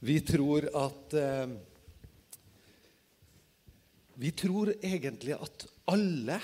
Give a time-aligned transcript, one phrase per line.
[0.00, 1.50] Vi tror at eh,
[4.14, 6.38] Vi tror egentlig at alle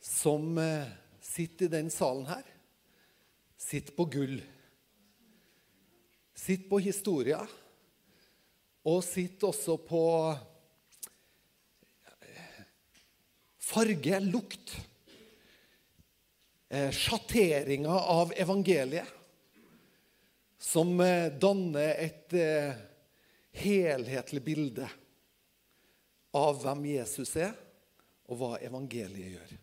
[0.00, 0.88] som eh,
[1.20, 2.46] sitter i den salen her,
[3.56, 4.38] sitter på gull.
[6.34, 7.44] Sitter på historier.
[8.88, 10.02] Og sitter også på
[12.24, 12.64] eh,
[13.60, 14.76] farge, lukt.
[16.68, 19.17] Eh, Sjatteringer av evangeliet
[20.58, 22.74] som eh, danner et eh,
[23.62, 24.88] helhetlig bilde
[26.36, 27.54] av hvem Jesus er,
[28.28, 29.54] og hva evangeliet gjør.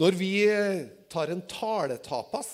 [0.00, 0.80] Når vi eh,
[1.12, 2.50] tar en taletapas,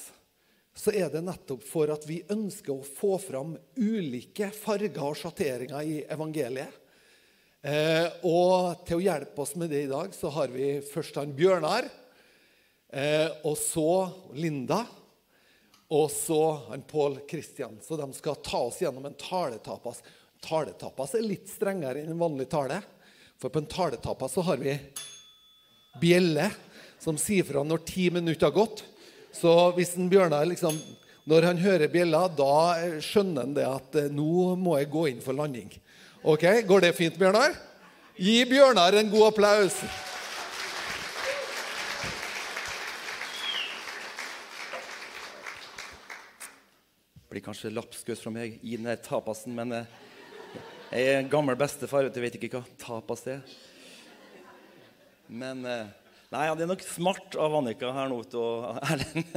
[0.72, 5.82] så er det nettopp for at vi ønsker å få fram ulike farger og sjatteringer
[5.84, 6.78] i evangeliet.
[7.62, 11.34] Eh, og til å hjelpe oss med det i dag, så har vi først han
[11.36, 11.86] Bjørnar,
[12.90, 13.92] eh, og så
[14.34, 14.80] Linda.
[15.92, 17.76] Og så han Pål Kristian.
[17.84, 20.00] Så de skal ta oss gjennom en taletapas.
[20.42, 22.80] Taletapas er litt strengere enn en vanlig tale.
[23.40, 24.72] For på en taletapas så har vi
[26.00, 26.48] bjelle
[27.02, 28.84] som sier fra når ti minutter har gått.
[29.36, 30.76] Så hvis en Bjørnar liksom
[31.24, 35.20] Når han hører bjella, da skjønner han det at eh, nå må jeg gå inn
[35.22, 35.68] for landing.
[36.26, 37.54] Ok, Går det fint, Bjørnar?
[38.18, 39.76] Gi Bjørnar en god applaus.
[47.32, 49.98] Blir kanskje lapskaus fra meg i den der tapasen, men eh,
[50.92, 53.42] jeg er en gammel bestefar, vet du, vet ikke hva tapas er.
[55.32, 55.98] Men eh,
[56.32, 59.34] Nei, ja, det er nok smart av Annika her nå og Erlend.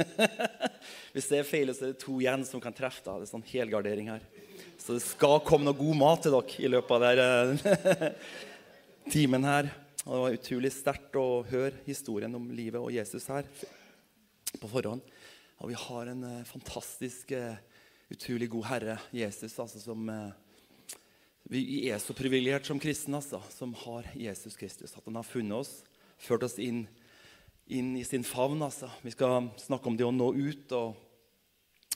[1.12, 3.02] Hvis det er feil, så er det to igjen som kan treffe.
[3.04, 3.18] da.
[3.20, 4.24] Det er sånn helgardering her.
[4.80, 8.08] Så det skal komme noe god mat til dere i løpet av denne
[9.12, 9.68] timen her.
[10.06, 13.44] Og det var utrolig sterkt å høre historien om livet og Jesus her
[14.56, 15.04] på forhånd.
[15.60, 17.60] Og vi har en eh, fantastisk eh,
[18.12, 20.34] utrolig god herre, Jesus, altså, som eh,
[21.50, 24.96] Vi er så privilegert som kristne altså, som har Jesus Kristus.
[24.96, 25.84] At han har funnet oss,
[26.18, 26.86] ført oss inn,
[27.66, 28.62] inn i sin favn.
[28.66, 28.90] Altså.
[29.02, 30.74] Vi skal snakke om det å nå ut.
[30.74, 30.96] Og,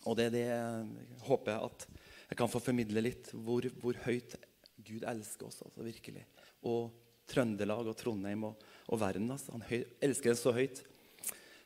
[0.05, 1.89] og det er det jeg håper at
[2.31, 3.33] jeg kan få formidle litt.
[3.35, 4.39] Hvor, hvor høyt
[4.87, 6.23] Gud elsker oss altså, virkelig.
[6.71, 6.95] Og
[7.31, 9.31] Trøndelag og Trondheim og, og verden.
[9.35, 9.55] Altså.
[9.57, 10.85] Han høy, elsker oss så høyt.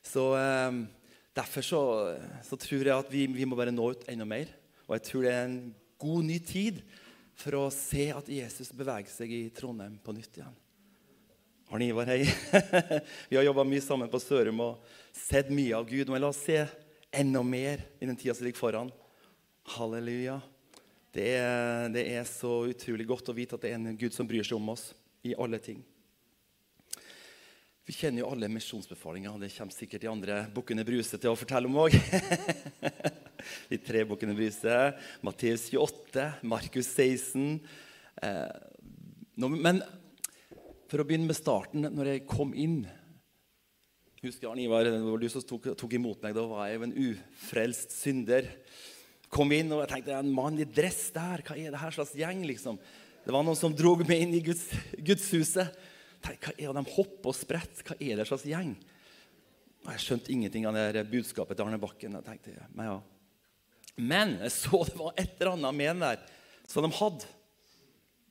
[0.05, 0.85] Så eh,
[1.35, 1.81] Derfor så,
[2.47, 4.53] så, tror jeg at vi, vi, må bare nå ut enda mer.
[4.87, 5.63] Og jeg tror det er en
[5.99, 6.83] god ny tid
[7.35, 10.55] for å se at Jesus beveger seg i Trondheim på nytt igjen.
[11.75, 12.29] Arne Ivar, hei.
[13.31, 16.13] vi har jobba mye sammen på Sørum og sett mye av Gud.
[16.13, 16.61] Men la oss se
[17.15, 18.93] enda mer i den tida som ligger foran.
[19.75, 20.39] Halleluja.
[21.15, 21.33] Det
[21.95, 24.59] det er så utrolig godt å vite at det er en Gud som bryr seg
[24.59, 24.93] om oss
[25.27, 25.83] i alle ting.
[27.85, 29.35] Vi kjenner jo alle misjonsbefalinger.
[29.43, 31.93] Det kommer sikkert de andre bukkene Bruse til å fortelle om òg.
[33.71, 34.79] de tre bukkene Bruse.
[35.27, 37.61] Matteus 28, Markus 16.
[38.25, 38.57] Eh,
[39.37, 39.83] men
[40.89, 42.87] for å begynne med starten, når jeg kom inn
[44.25, 46.33] Husker Arne Ivar, det var du som tok, tok, imot meg.
[46.33, 48.49] Da var jeg jo en ufrelst synder.
[49.29, 51.45] Kom inn og jeg tenkte en mann i dress der.
[51.45, 52.47] Hva er det her slags gjeng?
[52.49, 52.81] liksom?
[53.27, 55.93] Det var noen som dro meg inn i Guds, gudshuset.
[56.25, 56.81] Tenk, hva er det?
[56.81, 57.85] De hopper og spretter.
[57.85, 58.75] Hva er det slags gjeng?
[59.85, 62.17] Og jeg skjønte ingenting av det budskapet til Arne Bakken.
[62.17, 63.97] Jeg tenkte, men, ja.
[64.01, 66.23] men jeg så det var et eller annet med den der
[66.71, 67.29] som de hadde.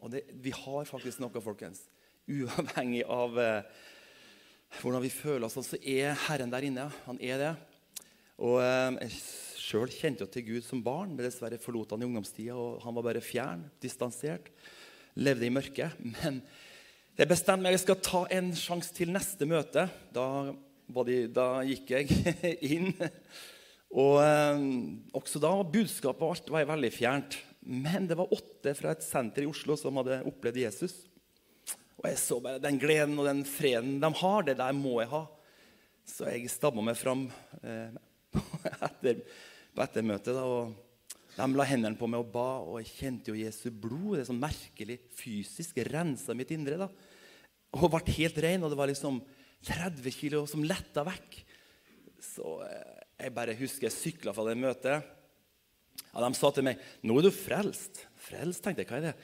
[0.04, 1.86] Og det, vi har faktisk noe, folkens.
[2.28, 3.84] Uavhengig av eh,
[4.80, 6.90] hvordan vi føler oss, så er Herren der inne.
[7.06, 7.54] Han er det.
[8.42, 9.22] Og eh, Jeg
[9.64, 12.58] sjøl kjente jo til Gud som barn, men dessverre forlot han i ungdomstida.
[12.58, 14.50] og Han var bare fjern, distansert,
[15.16, 15.94] levde i mørket.
[16.18, 16.42] Men
[17.14, 19.86] jeg bestemte meg jeg skal ta en sjanse til neste møte.
[20.16, 20.28] Da,
[21.06, 22.08] de, da gikk jeg
[22.74, 22.90] inn.
[23.94, 24.64] Og eh,
[25.14, 27.38] også da budskapet og alt var veldig fjernt.
[27.64, 30.96] Men det var åtte fra et senter i Oslo som hadde opplevd Jesus.
[32.02, 34.48] Og jeg så bare den gleden og den freden de har.
[34.50, 35.24] Det der må jeg ha.
[36.10, 37.28] Så jeg stabba meg fram
[37.62, 37.94] eh,
[38.90, 39.22] etter,
[39.70, 40.34] på ettermøtet.
[40.34, 40.74] Da, og
[41.34, 44.18] de la hendene på meg og ba, og jeg kjente jo Jesu blod.
[44.18, 46.78] Det er sånn merkelig fysisk rensa mitt indre.
[46.86, 46.90] da.
[47.74, 49.18] Og ble helt ren, og det var liksom
[49.66, 51.40] 30 kilo som letta vekk.
[52.22, 55.10] Så eh, jeg bare husker jeg sykla fra det møtet.
[56.14, 58.06] Ja, De sa til meg 'Nå er du frelst'.
[58.14, 58.90] Frelst, tenkte jeg.
[58.90, 59.16] Hva er det?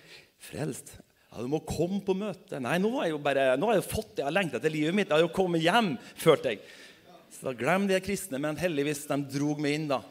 [0.41, 0.97] Frelst?
[1.31, 2.59] Ja, Du må komme på møte.
[2.59, 4.73] Nei, nå har jeg jo bare, nå har jeg fått det jeg har lengta etter
[4.73, 5.09] livet mitt.
[5.09, 6.63] Jeg har jo kommet hjem, følte jeg.
[7.29, 9.87] Så glem de kristne, men heldigvis de drog meg inn.
[9.87, 10.01] da.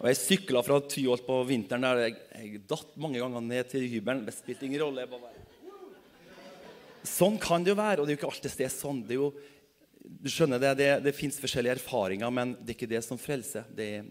[0.00, 1.84] Og Jeg sykla fra Tyholt på vinteren.
[1.84, 4.24] der Jeg, jeg datt mange ganger ned til hybelen.
[4.24, 5.04] Det spilte ingen rolle.
[7.04, 9.02] Sånn kan det jo være, og det er jo ikke alltid det er sånn.
[9.04, 9.28] Det, er jo,
[10.00, 13.68] du skjønner det, det, det fins forskjellige erfaringer, men det er ikke det som frelser.
[13.76, 14.08] Det er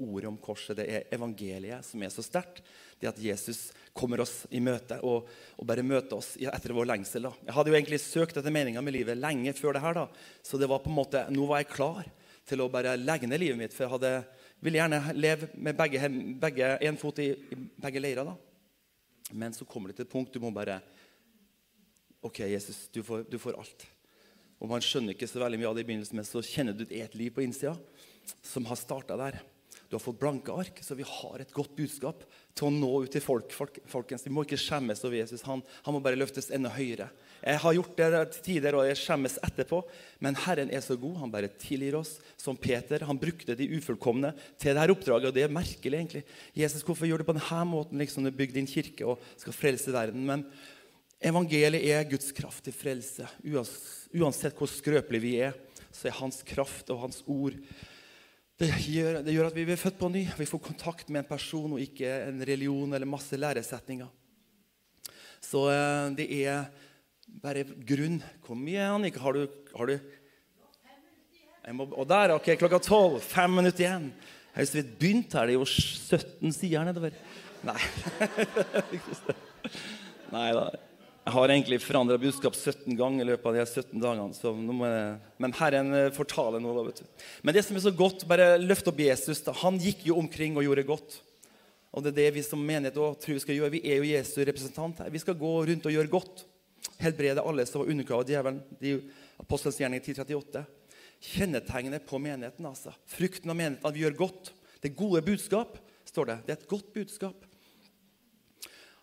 [0.00, 0.76] ordet om korset.
[0.76, 2.60] Det er evangeliet som er så sterkt.
[3.00, 7.30] Det at Jesus kommer oss i møte og, og bare møter oss etter vår lengsel.
[7.30, 7.32] Da.
[7.48, 10.02] Jeg hadde jo egentlig søkt etter meninga med livet lenge før det her.
[10.02, 10.06] da.
[10.44, 12.12] Så det var på en måte, nå var jeg klar
[12.48, 13.76] til å bare legge ned livet mitt.
[13.76, 14.14] For jeg hadde,
[14.60, 16.08] ville gjerne leve med begge,
[16.40, 18.28] begge, en fot i, i begge leirer.
[18.28, 18.36] da.
[19.32, 20.80] Men så kommer det til et punkt du må bare
[22.20, 23.86] OK, Jesus, du får, du får alt.
[24.60, 26.84] Og man skjønner ikke så veldig mye av det i begynnelsen, men så kjenner du
[26.84, 27.72] et liv på innsida
[28.44, 29.38] som har starta der.
[29.88, 32.26] Du har fått blanke ark, så vi har et godt budskap
[32.56, 33.52] til å nå ut til folk.
[33.54, 35.44] folk folkens, Vi må ikke skjemmes over Jesus.
[35.46, 37.08] Han, han, må bare løftes enda høyere.
[37.40, 39.80] Jeg har gjort det til tider, og jeg skjemmes etterpå.
[40.20, 41.16] Men Herren er så god.
[41.22, 42.18] Han bare tilgir oss.
[42.40, 43.06] Som Peter.
[43.08, 46.24] Han brukte de ufullkomne til dette oppdraget, og det er merkelig, egentlig.
[46.56, 49.94] Jesus, hvorfor gjør du på denne måten liksom du bygger din kirke og skal frelse
[49.94, 50.26] verden?
[50.26, 50.44] Men
[51.20, 53.28] evangeliet er Guds kraft til frelse.
[53.46, 55.56] Uansett hvor skrøpelige vi er,
[55.92, 57.56] så er hans kraft og hans ord
[58.60, 60.26] det gjør, det gjør, at vi blir født på ny.
[60.36, 64.08] Vi får kontakt med en person og ikke en religion eller masse læresetninger.
[65.40, 66.66] Så eh, det er
[67.40, 68.18] bare grunn.
[68.44, 69.46] Kom igjen, Annika, har du?
[69.72, 69.96] Har du?
[71.72, 73.16] Må, og der, ok, klokka tolv.
[73.24, 74.10] Fem minutter igjen.
[74.50, 75.48] Jeg har så vidt begynt her.
[75.48, 77.16] Det er jo 17 sider nedover.
[77.64, 77.80] Nei.
[80.36, 80.68] Nei da.
[81.20, 84.36] Jeg har egentlig forandra budskap 17 ganger i løpet av de 17 dagene.
[84.40, 86.86] Jeg, men Herren eh, fortaler noe.
[86.86, 87.26] vet du.
[87.44, 89.42] Men det som er så godt, bare løft opp Jesus.
[89.44, 89.52] Da.
[89.60, 91.18] Han gikk jo omkring og gjorde godt.
[91.92, 93.74] Og det er det vi som menighet også tror vi skal gjøre.
[93.76, 95.12] Vi er jo Jesu representant her.
[95.12, 96.44] Vi skal gå rundt og gjøre godt.
[97.02, 98.64] Helbrede alle som var underkava djevelen.
[98.80, 98.96] De
[99.44, 100.64] Apostelens gjerning 1038.
[101.34, 102.64] Kjennetegnet på menigheten.
[102.64, 102.96] altså.
[103.12, 104.52] Frukten av menigheten, at vi gjør godt.
[104.80, 105.76] Det gode budskap,
[106.08, 106.40] står det.
[106.46, 107.48] Det er et godt budskap.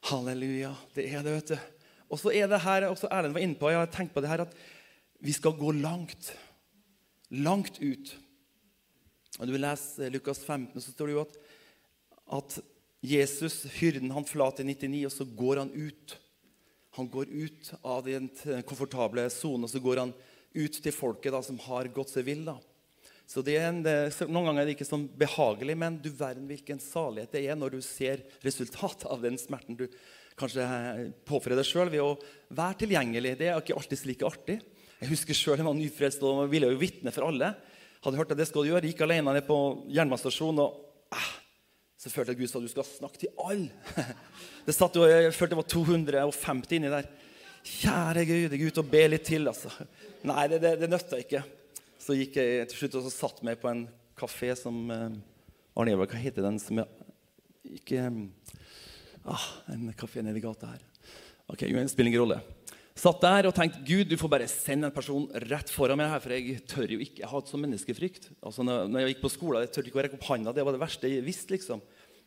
[0.10, 0.74] Halleluja.
[0.98, 1.77] Det er det, vet du.
[2.08, 4.32] Og så er det her, også Erlend var inne på, jeg har tenkt på det
[4.32, 4.56] her, at
[5.24, 6.32] vi skal gå langt.
[7.34, 8.14] Langt ut.
[9.38, 11.36] Og du vil lese Lukas 15, så står det jo at,
[12.40, 12.58] at
[13.06, 16.16] Jesus, hyrden, han forlater 99, og så går han ut.
[16.98, 18.32] Han går ut av den
[18.66, 20.16] komfortable sonen, og så går han
[20.58, 22.48] ut til folket da, som har gått seg vill.
[22.48, 22.58] da.
[23.28, 23.94] Så det er en, det,
[24.26, 27.76] Noen ganger er det ikke sånn behagelig, men du verden hvilken salighet det er når
[27.76, 29.86] du ser resultatet av den smerten du
[30.38, 30.66] kanskje
[31.28, 32.12] påføre deg sjøl ved å
[32.54, 33.34] være tilgjengelig.
[33.40, 34.58] Det er ikke alltid like artig.
[34.98, 37.52] Jeg husker sjøl jeg var nyfrelst og ville jo vitne for alle.
[38.06, 38.90] Hadde hørt at det skal du gjøre.
[38.90, 39.58] Gikk alene ned på
[39.94, 40.62] jernbanestasjonen.
[40.64, 41.30] og eh,
[41.98, 43.70] Så følte jeg Gud sa du skal snakke til alle.
[44.68, 47.06] Det satt jo, Jeg følte det var 250 inni der.
[47.68, 49.48] Kjære Gud, jeg er ute og ber litt til.
[49.48, 49.72] altså.
[50.28, 51.42] Nei, det, det, det nøtta ikke.
[52.04, 53.86] Så gikk jeg til slutt og satt meg på en
[54.20, 55.18] kafé som eh,
[55.78, 57.08] Arne Evald, hva heter den som jeg
[57.80, 58.04] ikke
[59.28, 60.84] Ah, en kafé nedi gata her.
[61.48, 62.42] Ok, Det spiller ingen rolle.
[62.98, 66.10] Satt der og tenkte Gud, du får bare sende en person rett foran meg.
[66.10, 67.22] her, For jeg tør jo ikke.
[67.22, 68.32] Jeg har hatt sånn menneskefrykt.
[68.42, 70.54] Altså, når, jeg gikk på skolen, jeg tørte ikke å rekke opp handa.
[70.54, 71.54] Det var det verste jeg visste.
[71.54, 71.82] liksom.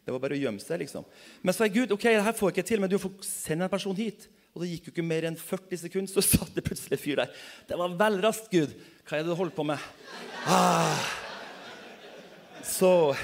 [0.05, 0.79] Det var bare å gjemme seg.
[0.85, 1.05] liksom.
[1.43, 3.17] Men så sa jeg Gud, ok, det her får jeg ikke til, men du får
[3.27, 4.29] sende en person hit.
[4.55, 7.25] Og det gikk jo ikke mer enn 40 sekunder, så satt det plutselig en fyr
[7.25, 7.35] der.
[7.67, 8.77] Det var vel raskt, Gud.
[9.09, 9.91] Hva er det du holder på med?
[10.47, 11.03] Ah.
[12.63, 13.17] Så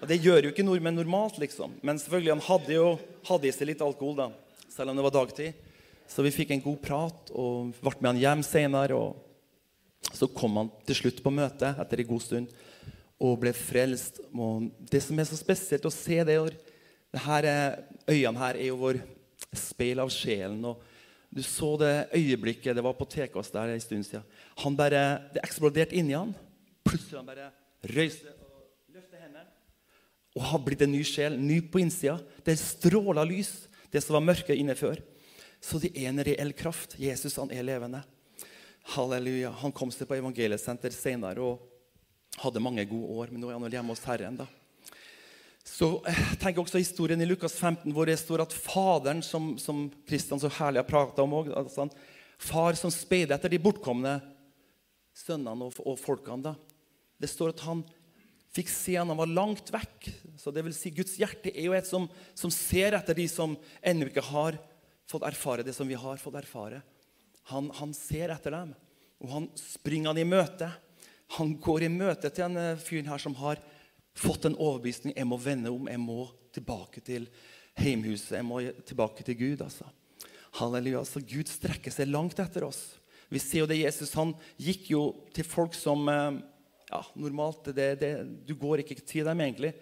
[0.00, 1.78] og Det gjør jo ikke nordmenn normalt, liksom.
[1.82, 2.88] Men selvfølgelig, han hadde jo
[3.26, 4.28] hadde i seg litt alkohol, da,
[4.72, 5.64] selv om det var dagtid.
[6.06, 8.98] Så vi fikk en god prat og ble med han hjem senere.
[8.98, 12.52] Og så kom han til slutt på møtet etter en god stund
[13.16, 14.20] og ble frelst.
[14.30, 16.38] Og det som er så spesielt å se det,
[17.10, 17.48] det her,
[18.06, 19.00] Øynene her er jo vår
[19.56, 20.60] speil av sjelen.
[20.62, 20.84] og
[21.32, 24.26] Du så det øyeblikket det var på TKS der en stund siden.
[24.62, 26.34] Han bare, Det eksploderte inni han.
[26.84, 27.50] Plutselig han bare
[27.82, 28.45] røyste
[30.36, 32.18] og har blitt en ny sjel, ny på innsida.
[32.44, 33.54] Det stråler lys,
[33.92, 35.00] det som var mørke inne før.
[35.64, 36.98] Så det er en reell kraft.
[37.00, 38.02] Jesus han er levende.
[38.92, 39.54] Halleluja.
[39.62, 41.64] Han kom seg på evangeliesenter senere og
[42.42, 43.32] hadde mange gode år.
[43.32, 44.36] Men nå er han hjemme hos Herren.
[44.42, 44.46] da.
[45.66, 49.88] Så eh, tenker også historien i Lukas 15, hvor det står at faderen, som, som
[50.06, 51.88] Kristian så herlig har prata om òg altså
[52.36, 54.18] Far som speider etter de bortkomne
[55.16, 56.52] sønnene og, og folkene.
[56.52, 56.52] da.
[57.16, 57.80] Det står at han
[58.56, 60.08] fikk se han, han var langt vekk.
[60.40, 63.56] Så det vil si, Guds hjerte er jo et som, som ser etter de som
[63.84, 64.58] ennå ikke har
[65.10, 66.80] fått erfare det som vi har fått erfare.
[67.52, 68.72] Han, han ser etter dem,
[69.22, 70.70] og han springer han i møte.
[71.36, 73.62] Han går i møte til en fyren fyr her som har
[74.16, 75.14] fått en overbevisning.
[75.16, 77.28] Jeg må vende om, jeg må tilbake til
[77.76, 79.62] heimhuset, jeg må tilbake til Gud.
[79.62, 79.88] altså.
[80.56, 81.04] Halleluja.
[81.04, 82.96] Så Gud strekker seg langt etter oss.
[83.28, 84.32] Vi ser jo det Jesus han
[84.62, 85.02] gikk jo
[85.34, 86.38] til folk som eh,
[86.90, 88.10] ja, normalt det, det,
[88.46, 89.72] Du går ikke til dem, egentlig,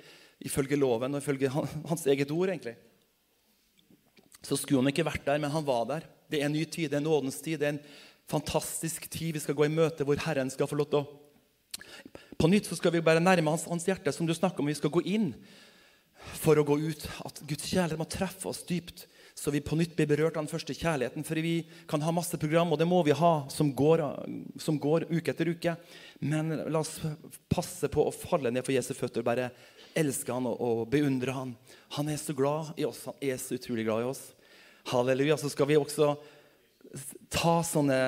[0.45, 1.51] ifølge loven og ifølge
[1.91, 2.49] hans eget ord.
[2.49, 2.77] egentlig.
[4.45, 6.09] Så skulle han ikke vært der, men han var der.
[6.31, 7.59] Det er en ny tid, det er en nådens tid.
[7.61, 7.85] Det er en
[8.29, 11.21] fantastisk tid vi skal gå i møte hvor Herren skal få lov til å
[12.39, 14.69] På nytt så skal vi bare nærme hans, hans hjerte, som du snakker om.
[14.69, 15.33] Vi skal gå inn
[16.41, 17.05] for å gå ut.
[17.25, 20.51] At Guds kjærlighet må treffe oss dypt, så vi på nytt blir berørt av den
[20.53, 21.25] første kjærligheten.
[21.27, 24.05] For vi kan ha masse program, og det må vi ha, som går,
[24.63, 25.75] som går uke etter uke.
[26.23, 27.01] Men la oss
[27.51, 29.51] passe på å falle ned for Jesu føtter og bare
[29.99, 31.57] elske han og, og beundre han.
[31.99, 33.03] Han er så glad i oss.
[33.11, 34.23] Han er så utrolig glad i oss.
[34.93, 35.41] Halleluja.
[35.41, 36.15] Så skal vi også
[37.35, 37.99] ta sånne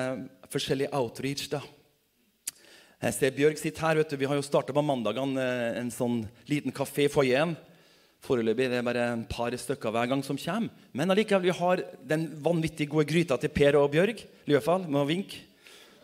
[0.53, 1.49] forskjellige outreach.
[1.51, 1.59] da.
[3.03, 3.99] Jeg ser Bjørg sitter her.
[3.99, 4.17] vet du.
[4.17, 7.57] Vi har jo starta på mandagene eh, en sånn liten kafé i foajeen.
[8.25, 10.73] Foreløpig det er bare en par stykker hver gang som kommer.
[10.91, 14.23] Men allikevel, vi har den vanvittig gode gryta til Per og Bjørg.
[14.49, 15.43] Løfald, med å vinke.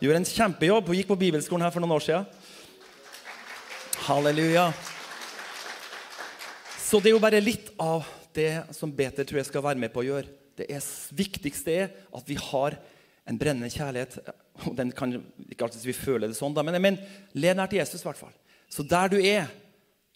[0.02, 0.88] Gjør en kjempejobb.
[0.90, 2.26] Hun gikk på bibelskolen her for noen år siden.
[4.04, 4.68] Halleluja.
[6.84, 8.06] Så det er jo bare litt av
[8.36, 10.30] det som Beter tror jeg skal være med på å gjøre.
[10.54, 10.84] Det er
[11.16, 12.76] viktigste er at vi har
[13.24, 14.18] en brennende kjærlighet.
[14.78, 15.16] Den kan
[15.48, 16.98] ikke alltid vi føler det sånn, da, men, men
[17.34, 18.02] le nær til Jesus.
[18.04, 18.34] I hvert fall.
[18.70, 19.48] Så der du er,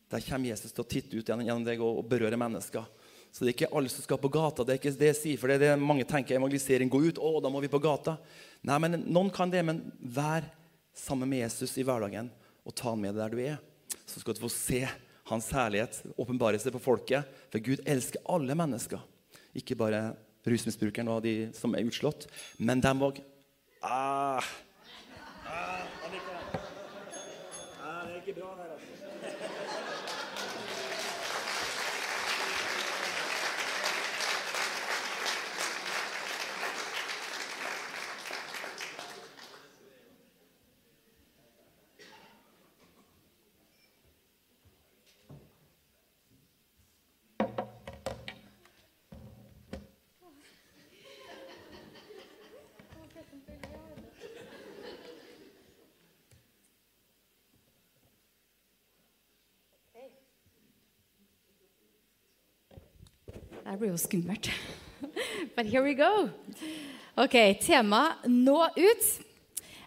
[0.08, 2.86] der kommer Jesus til å titte ut gjennom deg og, berøre mennesker.
[3.28, 4.64] Så det er ikke alle som skal på gata.
[4.64, 6.88] Det er ikke det jeg sier, for det er det mange tenker evangelisering.
[6.88, 8.16] Gå ut, å, da må vi på gata.
[8.66, 10.48] Nei, men Noen kan det, men vær
[10.96, 12.30] sammen med Jesus i hverdagen
[12.64, 13.60] og ta han med deg der du er.
[14.08, 14.80] Så skal du få se
[15.28, 17.28] hans herlighet åpenbare seg på folket.
[17.52, 19.04] For Gud elsker alle mennesker.
[19.56, 20.16] Ikke bare
[20.48, 23.20] rusmisbrukeren og de som er utslått, men dem òg.
[23.82, 24.40] Ah.
[25.48, 25.84] Ah,
[27.84, 29.77] ah, det er ikke bra her, altså.
[63.68, 64.46] Det blir jo skummelt.
[65.54, 66.30] But here we go.
[67.20, 69.08] Ok, Tema 'nå ut'.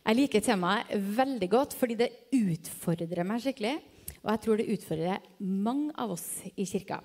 [0.05, 3.79] Jeg liker temaet veldig godt fordi det utfordrer meg skikkelig.
[4.21, 6.99] Og jeg tror det utfordrer mange av oss i kirka.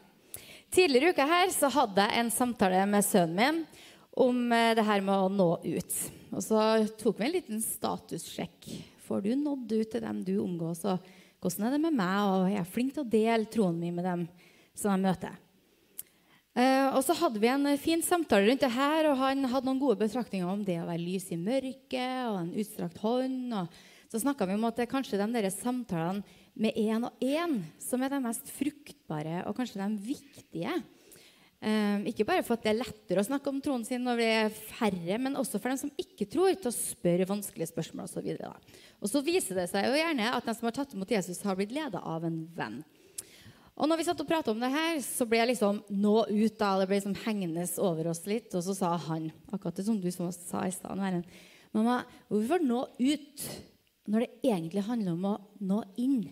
[0.69, 3.63] Tidligere i uka her så hadde jeg en samtale med sønnen min
[4.13, 5.97] om eh, det her med å nå ut.
[6.29, 6.61] Og så
[7.01, 8.69] tok vi en liten statussjekk.
[9.09, 10.85] Får du nådd ut til dem du omgås?
[10.85, 11.01] Og
[11.41, 12.21] hvordan er det med meg?
[12.21, 14.29] Og jeg er flink til å dele troen min med dem
[14.77, 15.41] som jeg møter.
[16.57, 19.83] Uh, og så hadde vi en fin samtale rundt det her, og han hadde noen
[19.83, 23.53] gode betraktninger om det å være lys i mørket og en utstrakt hånd.
[23.53, 26.25] Og så snakka vi om at det er kanskje de der samtalene
[26.57, 30.79] med én og én som er de mest fruktbare og kanskje de viktige.
[31.61, 34.33] Uh, ikke bare for at det er lettere å snakke om troen sin når vi
[34.41, 38.33] er færre, men også for dem som ikke tror, til å spørre vanskelige spørsmål osv.
[38.49, 41.45] Og, og så viser det seg jo gjerne at de som har tatt imot Jesus,
[41.45, 42.81] har blitt leda av en venn.
[43.77, 46.55] Og når vi satt og pratet om det her, så ble jeg liksom nå ut.
[46.57, 48.49] da, Det ble liksom hengende over oss litt.
[48.57, 50.97] Og så sa han, akkurat det som du sa i stad
[51.77, 51.99] Mamma,
[52.31, 53.43] hvorfor nå ut
[54.09, 56.23] når det egentlig handler om å nå inn?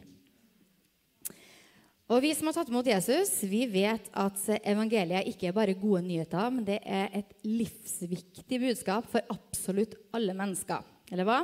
[2.08, 6.02] Og Vi som har tatt imot Jesus, vi vet at evangeliet ikke er bare gode
[6.04, 10.84] nyheter, men det er et livsviktig budskap for absolutt alle mennesker.
[11.12, 11.42] Eller hva?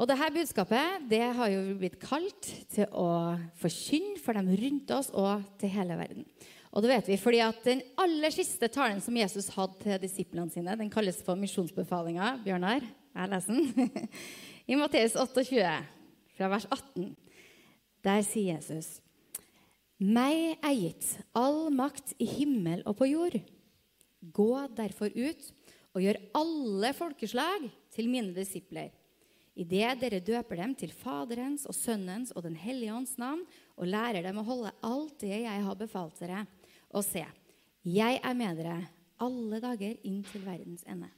[0.00, 5.10] Og dette budskapet det har jo blitt kalt til å forkynne for dem rundt oss
[5.12, 6.24] og til hele verden.
[6.72, 10.48] Og det vet vi fordi at Den aller siste talen som Jesus hadde til disiplene
[10.48, 12.38] sine, den kalles for misjonsbefalinga.
[12.46, 14.06] Bjørnar, jeg leser den.
[14.70, 15.74] I Matteus 28,
[16.38, 17.10] fra vers 18,
[18.06, 19.00] der sier Jesus
[20.00, 23.36] Meg er gitt all makt i himmel og på jord.
[24.32, 25.50] Gå derfor ut
[25.92, 28.94] og gjør alle folkeslag til mine disipler
[29.58, 33.44] idet dere døper dem til Faderens og Sønnens og Den hellige ånds navn,
[33.76, 36.44] og lærer dem å holde alt det jeg har befalt dere.
[36.90, 37.24] Og se,
[37.86, 38.78] jeg er med dere
[39.20, 41.10] alle dager inn til verdens ende.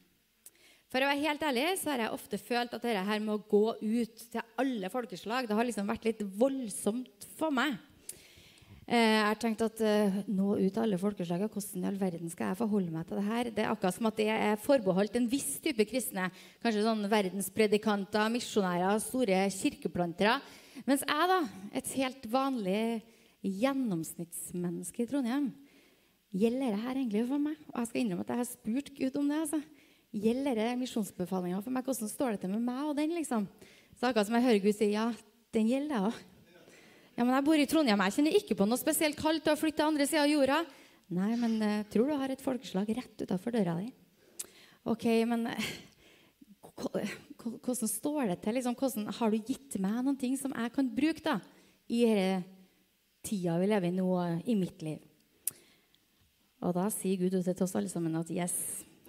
[0.93, 3.45] For å være helt ærlig så har jeg ofte følt at dette her med å
[3.49, 7.79] gå ut til alle folkeslag det har liksom vært litt voldsomt for meg.
[8.83, 12.51] Eh, jeg har tenkt at uh, nå ut alle folkeslag, hvordan i all verden skal
[12.51, 13.51] jeg forholde meg til det her?
[13.55, 16.27] Det er akkurat som at det er forbeholdt en viss type kristne.
[16.65, 20.41] Kanskje sånn verdenspredikanter, misjonærer, store kirkeplantere.
[20.89, 21.39] Mens jeg, da,
[21.79, 22.83] et helt vanlig
[23.47, 25.53] gjennomsnittsmenneske i Trondheim,
[26.35, 27.63] gjelder dette egentlig for meg?
[27.71, 29.41] Og jeg skal innrømme at jeg har spurt Gud om det.
[29.45, 29.63] altså.
[30.13, 31.87] Gjelder det misjonsbefalinga for meg?
[31.87, 33.15] Hvordan står det til med meg og den?
[33.15, 33.47] liksom?
[33.95, 35.07] Så akkurat som jeg hører Gud si ja,
[35.55, 36.23] den gjelder jeg òg.
[37.13, 38.03] Ja, men jeg bor i Trondheim.
[38.07, 40.61] Jeg kjenner ikke på noe spesielt kaldt å flytte til andre sida av jorda.
[41.13, 43.91] Nei, men jeg eh, tror du har et folkeslag rett utafor døra di.
[44.89, 45.73] Ok, men eh,
[46.73, 48.57] Hvordan står det til?
[48.57, 51.37] Liksom, hvordan, har du gitt meg noen ting som jeg kan bruke da,
[51.93, 52.43] i denne
[53.23, 54.09] tida vi lever i nå,
[54.49, 55.03] i mitt liv?
[56.63, 58.57] Og da sier Gud til oss alle sammen at yes,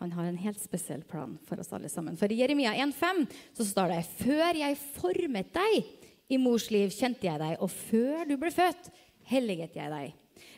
[0.01, 2.17] han har en helt spesiell plan for oss alle sammen.
[2.19, 3.24] For i Jeremia 1,5
[3.55, 6.02] så står det Før jeg formet deg
[6.34, 8.90] i mors liv, kjente jeg deg, og før du ble født,
[9.30, 10.13] helliget jeg deg.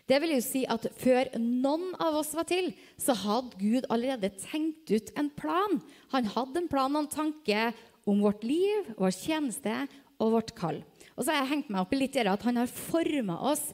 [0.10, 4.32] Det vil jo si at før noen av oss var til, så hadde Gud allerede
[4.38, 5.80] tenkt ut en plan.
[6.14, 7.68] Han hadde en plan og en tanke
[8.06, 9.74] om vårt liv, vår tjeneste
[10.22, 10.84] og vårt kall.
[11.16, 13.70] Og så har jeg hengt meg opp i litt i at han har forma oss.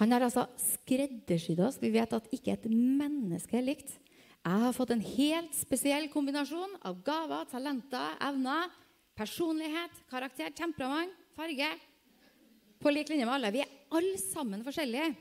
[0.00, 1.78] Han har altså skreddersydd oss.
[1.82, 3.92] Vi vet at ikke et menneske er likt.
[4.42, 8.72] Jeg har fått en helt spesiell kombinasjon av gaver, talenter, evner,
[9.14, 11.68] personlighet, karakter, temperament, farge.
[12.82, 13.52] På lik linje med alle.
[13.54, 15.12] Vi er alle sammen forskjellige.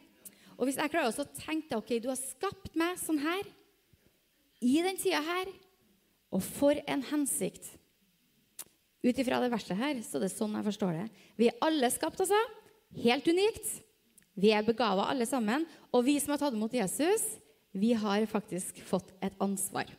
[0.58, 3.46] Og hvis jeg klarer å tenke ok, du har skapt meg sånn her,
[4.62, 5.50] i den tida her,
[6.32, 7.65] og for en hensikt.
[9.01, 11.08] Ut ifra det verset her, så er det sånn jeg forstår det.
[11.39, 12.38] Vi er alle skapt, altså.
[13.01, 13.72] Helt unikt.
[14.38, 15.65] Vi er begava alle sammen.
[15.89, 17.25] Og vi som har tatt imot Jesus,
[17.74, 19.89] vi har faktisk fått et ansvar.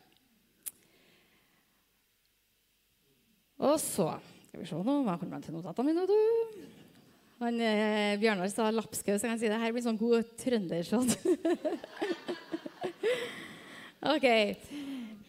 [3.62, 4.08] Og så
[4.52, 6.02] Skal vi se nå, hva kommer jeg til notatene mine?
[6.04, 6.64] du?
[7.40, 11.14] Han, eh, Bjørnar sa lapskaus, så kan si det her blir sånn god trøndershot.
[14.12, 14.26] ok.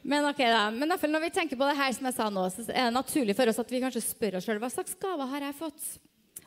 [0.04, 0.66] Men ok da.
[0.76, 2.98] Men fall når vi tenker på det her som jeg sa nå, så er det
[2.98, 5.88] naturlig for oss at vi kanskje spør oss sjøl hva slags gaver har jeg fått?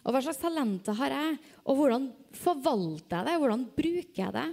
[0.04, 1.40] Og hva slags talenter har jeg?
[1.64, 2.10] Og hvordan
[2.42, 3.40] forvalter jeg det?
[3.40, 4.46] Hvordan bruker jeg det?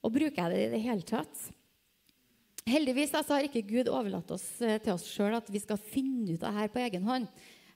[0.00, 1.48] Og bruker jeg det i det hele tatt?
[2.68, 6.34] Heldigvis altså, har ikke Gud overlatt oss eh, til oss sjøl at vi skal finne
[6.34, 7.28] ut av det her på egen hånd.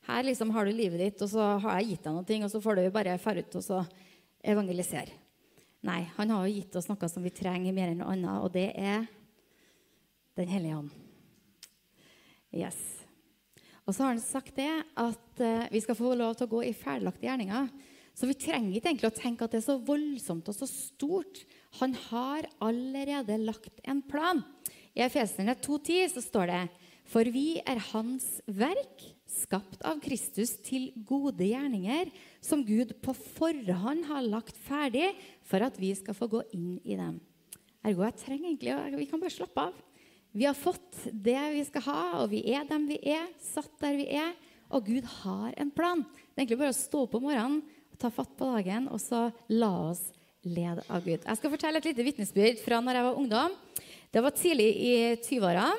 [0.09, 2.61] Her liksom har du livet ditt, og så har jeg gitt deg noe, og så
[2.63, 3.83] får du bare fare ut og så
[4.43, 5.15] evangelisere.
[5.87, 8.53] Nei, han har jo gitt oss noe som vi trenger mer enn noe annet, og
[8.55, 9.09] det er
[10.33, 10.93] Den hellige ånd.
[12.57, 12.79] Yes.
[13.85, 16.63] Og så har han sagt det at eh, vi skal få lov til å gå
[16.65, 17.67] i ferdiglagte gjerninger.
[18.17, 21.43] Så vi trenger ikke egentlig å tenke at det er så voldsomt og så stort.
[21.83, 24.41] Han har allerede lagt en plan.
[24.93, 26.63] I Efeserne 2,10 så står det
[27.09, 32.11] For vi er Hans verk, skapt av Kristus til gode gjerninger,
[32.45, 35.15] som Gud på forhånd har lagt ferdig
[35.49, 37.17] for at vi skal få gå inn i dem.
[37.83, 39.81] Ergo, jeg trenger egentlig, Vi kan bare slappe av.
[40.33, 43.97] Vi har fått det vi skal ha, og vi er dem vi er, satt der
[43.97, 44.33] vi er.
[44.73, 46.05] Og Gud har en plan.
[46.05, 47.61] Det er egentlig bare å stå opp om morgenen,
[48.01, 50.07] ta fatt på dagen, og så la oss
[50.43, 51.21] lede av Gud.
[51.21, 53.59] Jeg skal fortelle et lite vitnesbyrd fra når jeg var ungdom.
[54.13, 55.71] Det var tidlig i 20-åra.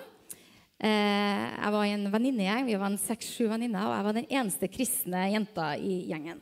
[0.81, 2.63] Eh, jeg var i en venninnegjeng.
[2.65, 6.39] Vi var en seks-sju venninner, og jeg var den eneste kristne jenta i gjengen.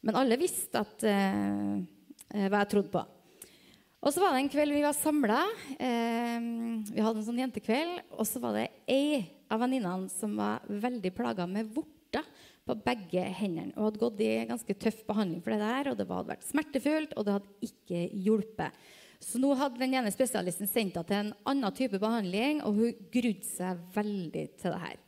[0.00, 1.84] Men alle visste at, eh,
[2.32, 3.04] eh, hva jeg trodde på.
[4.00, 5.44] Og så var det en kveld vi var samla.
[5.76, 8.00] Vi hadde en sånn jentekveld.
[8.16, 12.24] Og så var det ei av venninnene som var veldig plaga med vorter
[12.64, 13.76] på begge hendene.
[13.76, 17.12] Og hadde gått i ganske tøff behandling for det der, og det hadde vært smertefullt,
[17.18, 18.72] og det hadde ikke hjulpet.
[19.20, 23.06] Så nå hadde den ene spesialisten sendt henne til en annen type behandling, og hun
[23.12, 24.98] grudde seg veldig til det her.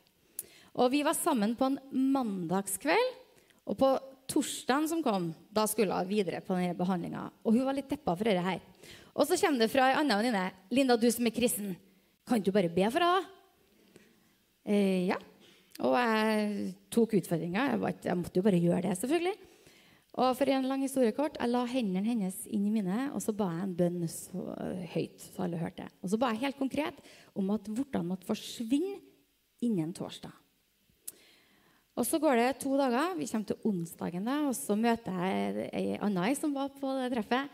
[0.81, 1.79] Og vi var sammen på en
[2.15, 3.13] mandagskveld,
[3.71, 3.91] og på
[4.31, 7.27] torsdagen som kom, da skulle hun videre på denne behandlinga.
[7.45, 8.63] Og hun var litt deppa for dette her.
[9.15, 10.45] Og så kommer det fra ei anna venninne.
[10.71, 11.75] 'Linda, du som er kristen,
[12.27, 13.37] kan du bare be for henne?'
[14.65, 15.17] Eh, ja.
[15.81, 17.71] Og jeg tok utfordringa.
[17.73, 19.50] Jeg, jeg måtte jo bare gjøre det, selvfølgelig.
[20.21, 23.33] Og for en lang historie kort, jeg la hendene hennes inn i mine, og så
[23.37, 24.43] ba jeg en bønn så
[24.93, 25.87] høyt, så alle hørte.
[26.05, 26.99] Og så ba jeg helt konkret
[27.39, 28.99] om at vortene måtte forsvinne
[29.65, 30.35] innen torsdag.
[31.97, 33.17] Og så går det to dager.
[33.17, 37.11] Vi kommer til onsdagen, da, og så møter jeg ei anna som var på det
[37.17, 37.49] treffet.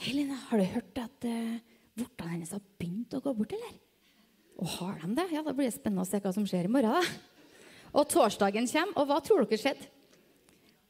[0.00, 1.60] 'Helene, har du hørt at uh,
[2.00, 3.78] vortene hennes har begynt å gå bort, eller?'
[4.60, 5.26] Og har de det?
[5.32, 6.92] Ja, Da blir det spennende å se hva som skjer i morgen.
[6.92, 7.02] da.
[7.94, 9.99] Og torsdagen kommer, og hva tror dere skjedde?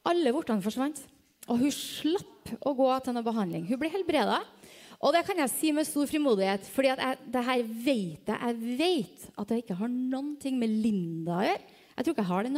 [0.09, 1.01] Alle vortene forsvant.
[1.49, 3.65] Og hun slapp å gå til noe behandling.
[3.69, 4.39] Hun ble helbreda.
[5.01, 6.93] Og det kan jeg si med stor frimodighet, fordi
[7.33, 8.37] det her vet jeg.
[8.37, 11.77] Jeg vet at jeg ikke har noen ting med Linda å gjøre.
[11.91, 12.57] Jeg tror ikke jeg har den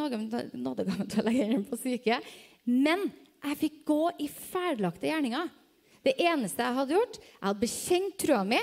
[0.63, 2.19] nådegaven til å legge henne på syke.
[2.67, 3.08] Men
[3.43, 5.51] jeg fikk gå i ferdiglagte gjerninger.
[6.03, 8.60] Det eneste jeg hadde gjort, jeg hadde bekjent trua mi.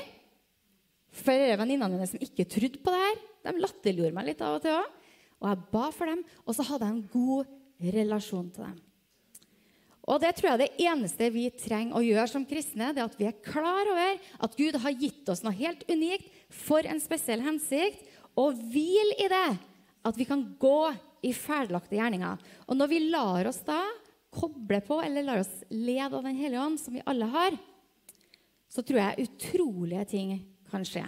[1.21, 4.65] For venninnene mine som ikke trodde på det her, de latterliggjorde meg litt av og
[4.65, 4.93] til òg.
[5.41, 8.79] Og jeg ba for dem, og så hadde jeg en god relasjon til dem.
[10.11, 13.19] Og det tror jeg det eneste vi trenger å gjøre som kristne, det er at
[13.19, 17.45] vi er klar over at Gud har gitt oss noe helt unikt for en spesiell
[17.45, 18.03] hensikt,
[18.39, 19.49] og hvil i det.
[20.07, 20.91] At vi kan gå
[21.27, 22.41] i ferdiglagte gjerninger.
[22.67, 23.83] Og når vi lar oss da
[24.33, 27.59] koble på eller lar oss lede av Den hellige ånd, som vi alle har,
[28.71, 30.35] så tror jeg utrolige ting
[30.71, 31.05] kan skje.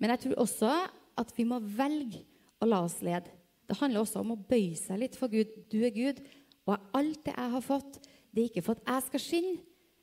[0.00, 0.72] Men jeg tror også
[1.18, 2.24] at vi må velge
[2.58, 3.37] å la oss lede.
[3.68, 5.50] Det handler også om å bøye seg litt for Gud.
[5.68, 6.22] Du er Gud,
[6.68, 7.98] og alt det jeg har fått,
[8.32, 9.56] det er ikke for at jeg skal skinne,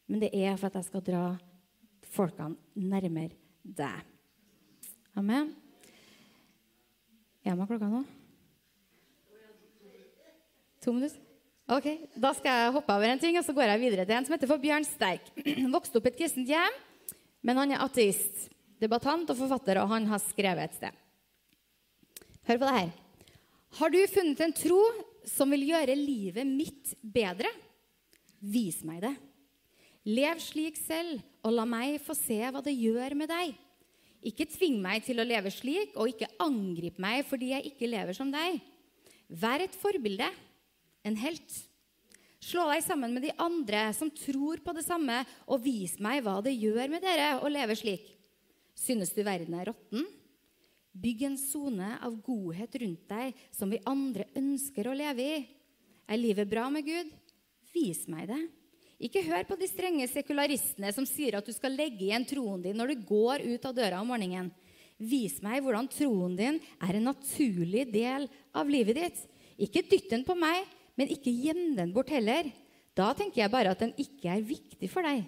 [0.06, 1.24] men det er for at jeg skal dra
[2.16, 3.34] folkene nærmere
[3.66, 4.04] deg.
[5.18, 5.54] Amen.
[7.46, 8.04] Er man klokka nå?
[10.86, 11.22] To minutter?
[11.66, 11.88] Ok,
[12.22, 14.36] Da skal jeg hoppe over en ting, og så går jeg videre til en som
[14.36, 15.32] heter for Bjørn Sterk.
[15.74, 16.78] Vokste opp i et kristent hjem,
[17.42, 18.52] men han er ateist,
[18.82, 21.02] debattant og forfatter, og han har skrevet et sted.
[22.46, 22.94] Hør på det her.
[23.76, 24.80] Har du funnet en tro
[25.28, 27.50] som vil gjøre livet mitt bedre?
[28.40, 29.12] Vis meg det.
[30.08, 33.52] Lev slik selv, og la meg få se hva det gjør med deg.
[34.26, 38.16] Ikke tving meg til å leve slik, og ikke angrip meg fordi jeg ikke lever
[38.16, 38.62] som deg.
[39.28, 40.30] Vær et forbilde,
[41.06, 41.62] en helt.
[42.40, 45.20] Slå deg sammen med de andre som tror på det samme,
[45.52, 48.08] og vis meg hva det gjør med dere å leve slik.
[48.78, 50.08] Synes du verden er råtten?
[50.96, 55.40] Bygg en sone av godhet rundt deg som vi andre ønsker å leve i.
[56.08, 57.10] Er livet bra med Gud?
[57.76, 58.40] Vis meg det.
[59.04, 62.78] Ikke hør på de strenge sekularistene som sier at du skal legge igjen troen din
[62.80, 64.54] når du går ut av døra om morgenen.
[64.96, 69.18] Vis meg hvordan troen din er en naturlig del av livet ditt.
[69.60, 70.64] Ikke dytt den på meg,
[70.96, 72.48] men ikke gjem den bort heller.
[72.96, 75.26] Da tenker jeg bare at den ikke er viktig for deg.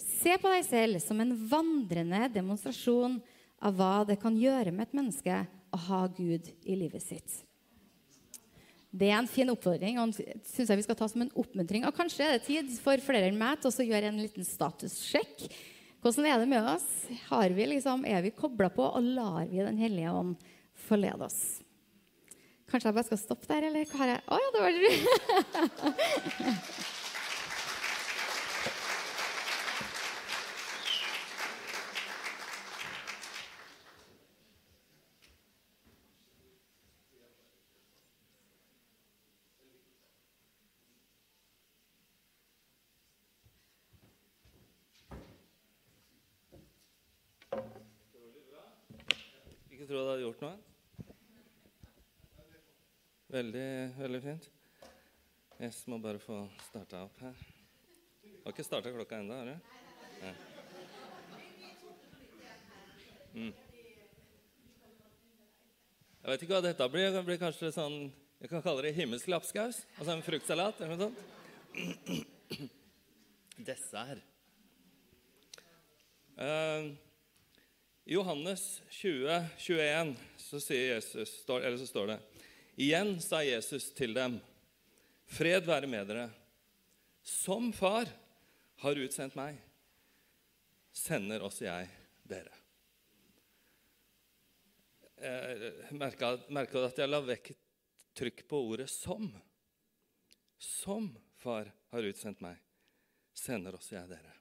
[0.00, 3.20] Se på deg selv som en vandrende demonstrasjon
[3.62, 5.42] av hva det kan gjøre med et menneske
[5.74, 7.42] å ha Gud i livet sitt.
[8.94, 11.82] Det er en fin oppfordring og synes jeg vi skal ta som en oppmuntring.
[11.88, 15.48] Og kanskje er det tid for flere enn meg til å gjøre en liten statussjekk.
[16.04, 16.86] Hvordan er det med oss?
[17.08, 20.36] Vi liksom, er vi kobla på, og lar vi Den hellige ånd
[20.86, 21.40] forlede oss?
[22.70, 24.72] Kanskje jeg bare skal stoppe der, eller hva har jeg Å oh, ja, det var
[50.40, 50.56] det!
[53.34, 53.68] Veldig,
[53.98, 54.48] veldig fint.
[55.58, 56.36] Jeg må bare få
[56.68, 57.38] starta opp her.
[58.44, 59.56] Har ikke starta klokka ennå, har du?
[63.34, 63.54] Mm.
[66.20, 67.10] Jeg vet ikke hva dette blir.
[67.14, 67.96] Det blir kanskje sånn
[68.40, 69.80] Jeg kan kalle det himmelsk lapskaus.
[69.96, 71.18] Altså en fruktsalat eller noe sånt.
[73.70, 74.22] Dessert.
[76.34, 76.90] Uh,
[78.04, 82.18] Johannes 20, 21, så, sier Jesus, eller så står det
[82.76, 84.40] Igjen sa Jesus til dem,
[85.30, 86.30] 'Fred være med dere.'
[87.24, 88.04] Som Far
[88.82, 89.56] har utsendt meg,
[90.92, 91.88] sender også jeg
[92.28, 92.52] dere.
[95.16, 97.54] Jeg merka at jeg la vekk
[98.12, 99.32] trykk på ordet 'som'.
[100.58, 102.60] Som Far har utsendt meg,
[103.32, 104.34] sender også jeg dere.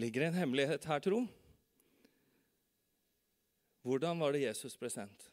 [0.00, 1.24] Ligger en hemmelighet her, tro?
[3.84, 5.28] Hvordan var det Jesus ble sendt?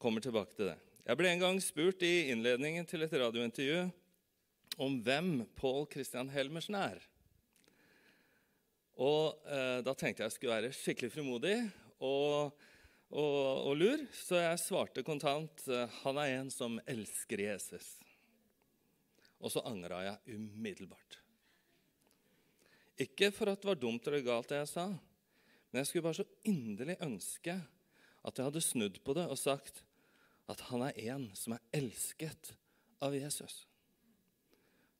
[0.00, 0.78] Kommer tilbake til det.
[1.02, 3.84] Jeg ble en gang spurt i innledningen til et radiointervju
[4.80, 7.00] om hvem Pål Christian Helmersen er.
[9.02, 11.56] Og eh, Da tenkte jeg jeg skulle være skikkelig frimodig
[12.02, 12.54] og,
[13.10, 17.94] og, og, lur, så jeg svarte kontant eh, han er en som elsker Jesus.
[19.42, 21.21] Og så angra jeg umiddelbart.
[23.00, 24.86] Ikke for at det var dumt eller galt, det jeg sa,
[25.72, 27.54] men jeg skulle bare så inderlig ønske
[28.22, 29.80] at jeg hadde snudd på det og sagt
[30.52, 32.52] at han er en som er elsket
[33.02, 33.62] av Jesus.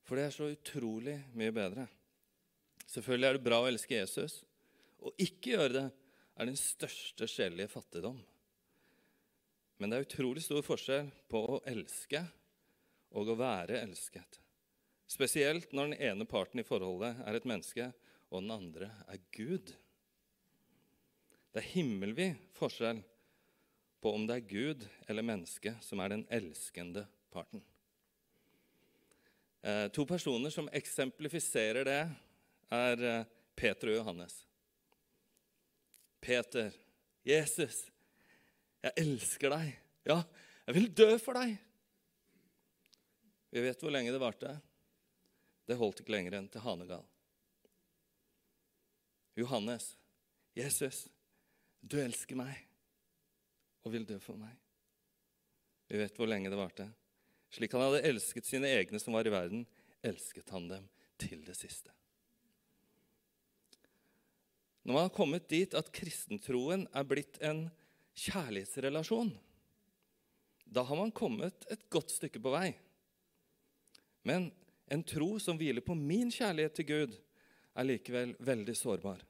[0.03, 1.85] For det er så utrolig mye bedre.
[2.89, 4.41] Selvfølgelig er det bra å elske Jesus.
[4.99, 5.87] Å ikke gjøre det
[6.33, 8.19] er den største sjelelige fattigdom.
[9.77, 12.23] Men det er utrolig stor forskjell på å elske
[13.13, 14.42] og å være elsket.
[15.09, 17.89] Spesielt når den ene parten i forholdet er et menneske,
[18.33, 19.73] og den andre er Gud.
[21.53, 23.03] Det er himmelvid forskjell
[24.03, 27.61] på om det er Gud eller menneske som er den elskende parten.
[29.63, 32.01] Eh, to personer som eksemplifiserer det,
[32.73, 34.41] er eh, Peter og Johannes.
[36.23, 36.73] Peter,
[37.23, 37.85] Jesus,
[38.83, 39.69] jeg elsker deg.
[40.09, 40.19] Ja,
[40.67, 41.55] jeg vil dø for deg.
[43.53, 44.57] Vi vet hvor lenge det varte.
[45.67, 47.05] Det holdt ikke lenger enn til Hanegal.
[49.39, 49.93] Johannes,
[50.57, 51.07] Jesus,
[51.81, 52.59] du elsker meg
[53.83, 54.53] og vil dø for meg.
[55.89, 56.87] Vi vet hvor lenge det varte.
[57.53, 59.65] Slik han hadde elsket sine egne som var i verden,
[60.05, 60.87] elsket han dem
[61.21, 61.91] til det siste.
[64.83, 67.67] Når man har kommet dit at kristentroen er blitt en
[68.19, 69.31] kjærlighetsrelasjon,
[70.73, 72.73] da har man kommet et godt stykke på vei.
[74.27, 74.49] Men
[74.87, 77.19] en tro som hviler på min kjærlighet til Gud,
[77.73, 79.23] er likevel veldig sårbar.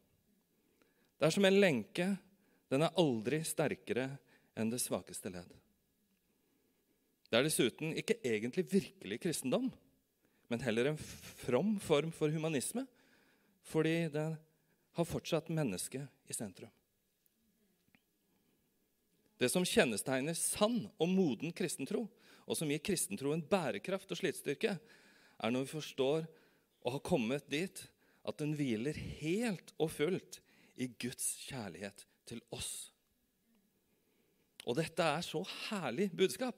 [1.17, 2.09] Det er som en lenke.
[2.71, 4.09] Den er aldri sterkere
[4.59, 5.51] enn det svakeste ledd.
[7.29, 9.71] Det er dessuten ikke egentlig virkelig kristendom,
[10.51, 12.83] men heller en from form for humanisme,
[13.65, 14.35] fordi den
[14.93, 16.69] har fortsatt mennesket i sentrum.
[19.39, 22.05] Det som kjennetegner sann og moden kristentro,
[22.43, 24.75] og som gir kristentro en bærekraft og slitstyrke,
[25.43, 26.25] er når vi forstår
[26.83, 27.83] og har kommet dit
[28.23, 30.39] at den hviler helt og fullt
[30.79, 32.93] i Guds kjærlighet til oss.
[34.63, 36.55] Og dette er så herlig budskap.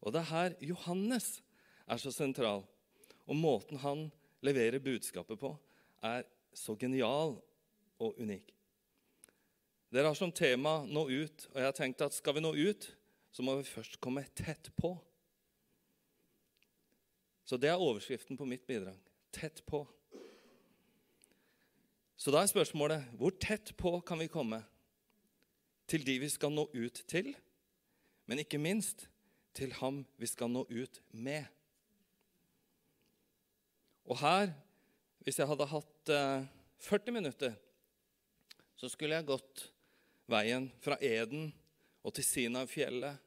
[0.00, 1.36] Og det er her Johannes
[1.86, 2.64] er så sentral.
[3.26, 4.06] Og måten han
[4.46, 5.52] leverer budskapet på,
[6.02, 6.24] er
[6.56, 7.36] så genial
[7.98, 8.52] og unik.
[9.92, 12.96] Dere har som tema 'nå ut', og jeg har tenkt at skal vi nå ut,
[13.32, 14.98] så må vi først komme tett på.
[17.46, 18.98] Så det er overskriften på mitt bidrag.
[19.30, 19.84] Tett på.
[22.16, 24.62] Så da er spørsmålet hvor tett på kan vi komme
[25.86, 27.30] til de vi skal nå ut til,
[28.26, 29.06] men ikke minst
[29.54, 31.46] til ham vi skal nå ut med?
[34.06, 34.50] Og her,
[35.22, 36.48] hvis jeg hadde hatt eh,
[36.82, 37.54] 40 minutter,
[38.76, 39.68] så skulle jeg gått
[40.30, 41.52] veien fra Eden
[42.06, 43.22] og til Sinai-fjellet,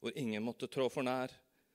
[0.00, 1.32] hvor ingen måtte trå for nær.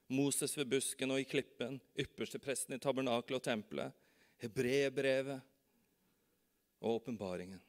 [0.07, 3.95] Moses ved busken og i klippen, ypperstepresten i tabernakelet og tempelet,
[4.43, 5.39] Hebrebrevet
[6.83, 7.61] og åpenbaringen.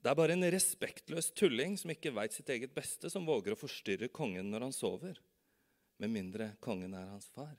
[0.00, 3.60] Det er bare en respektløs tulling som ikke veit sitt eget beste, som våger å
[3.60, 5.20] forstyrre kongen når han sover,
[6.00, 7.52] med mindre kongen er hans far.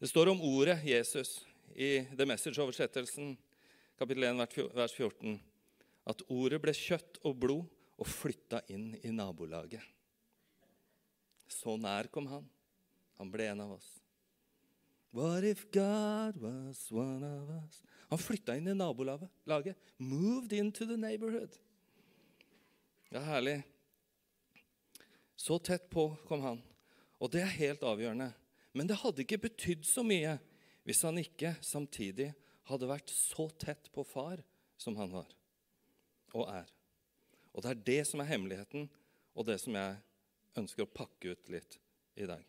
[0.00, 1.36] Det står om ordet Jesus
[1.76, 3.36] i The Message-oversettelsen,
[4.00, 4.40] kapittel 1,
[4.74, 5.36] vers 14,
[6.08, 7.66] at ordet ble kjøtt og blod
[8.00, 9.82] og flytta inn i nabolaget.
[11.46, 12.46] Så nær kom han.
[13.20, 13.88] Han ble en av oss.
[15.12, 17.82] What if God was one of us?
[18.08, 19.76] Han flytta inn i nabolaget.
[19.98, 21.52] Moved into the neighborhood.
[23.10, 23.58] Det er herlig.
[25.36, 26.62] Så tett på kom han.
[27.20, 28.32] Og det er helt avgjørende.
[28.72, 30.38] Men det hadde ikke betydd så mye
[30.82, 32.32] hvis han ikke samtidig
[32.66, 34.40] hadde vært så tett på far
[34.80, 35.28] som han var
[36.36, 36.68] og er.
[37.52, 38.88] Og det er det som er hemmeligheten,
[39.36, 39.98] og det som jeg
[40.58, 41.78] ønsker å pakke ut litt
[42.20, 42.42] i dag.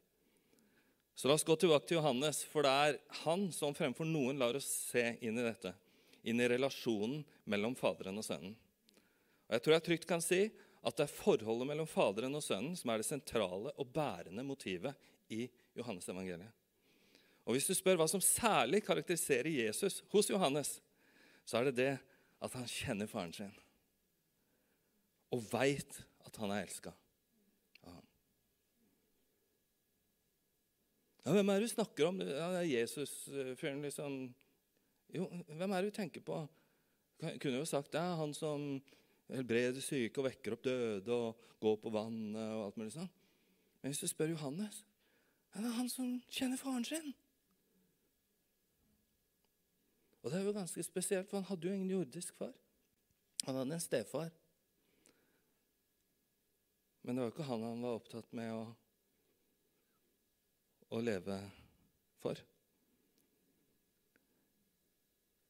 [1.15, 4.58] Så la oss gå tilbake til Johannes, for det er han som fremfor noen lar
[4.58, 5.74] oss se inn i dette.
[6.26, 8.56] Inn i relasjonen mellom Faderen og Sønnen.
[9.48, 10.41] Og Jeg tror jeg trygt kan si
[10.84, 14.98] at det er forholdet mellom Faderen og Sønnen som er det sentrale og bærende motivet
[15.32, 15.46] i
[15.78, 16.50] Johannes evangeliet.
[17.43, 20.80] Og Hvis du spør hva som særlig karakteriserer Jesus hos Johannes,
[21.46, 21.93] så er det det
[22.43, 23.54] at han kjenner faren sin
[25.34, 26.93] og veit at han er elska.
[31.24, 32.19] Ja, hvem er det du snakker om?
[32.19, 34.36] Ja, det er Jesus-fyren, liksom.
[35.13, 36.41] Jo, hvem er det du tenker på?
[37.24, 38.65] Jeg kunne jo sagt det er han som
[39.32, 43.12] helbreder syke og vekker opp døde og går på vannet og alt mulig sånn.
[43.80, 44.82] Men hvis du spør Johannes,
[45.54, 47.13] ja, det er han som kjenner faren sin.
[50.24, 52.52] Og det er jo ganske spesielt, for han hadde jo ingen jordisk far.
[53.46, 54.32] Han hadde en stefar.
[57.03, 58.63] Men det var jo ikke han han var opptatt med å
[60.93, 61.37] å leve
[62.21, 62.39] for.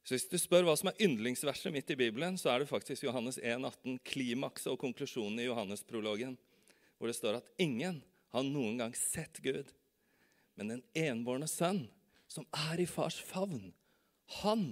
[0.04, 3.06] Så Hvis du spør hva som er yndlingsverset mitt i Bibelen, så er det faktisk
[3.06, 6.36] Johannes 1, 18, klimakset og konklusjonen i Johannes-prologen,
[6.98, 8.02] hvor det står at ingen
[8.36, 9.72] har noen gang sett Gud,
[10.60, 11.86] men den enbårne sønn,
[12.28, 13.72] som er i fars favn,
[14.44, 14.68] han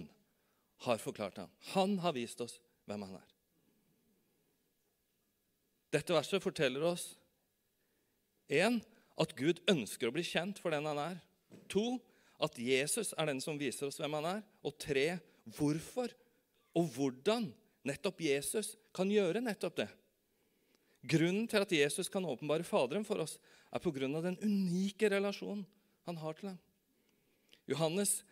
[0.84, 1.52] har forklart ham.
[1.76, 2.58] Han har vist oss
[2.90, 3.31] hvem han er.
[5.92, 7.12] Dette verset forteller oss
[8.52, 8.80] en,
[9.20, 11.20] at Gud ønsker å bli kjent for den han er.
[11.72, 12.00] To,
[12.42, 14.42] at Jesus er den som viser oss hvem han er.
[14.66, 15.20] Og tre,
[15.58, 16.12] hvorfor
[16.78, 17.50] og hvordan
[17.88, 19.90] nettopp Jesus kan gjøre nettopp det.
[21.12, 23.40] Grunnen til at Jesus kan åpenbare Faderen for oss,
[23.72, 24.08] er pga.
[24.22, 25.66] den unike relasjonen
[26.06, 26.60] han har til ham.
[27.68, 28.24] Johannes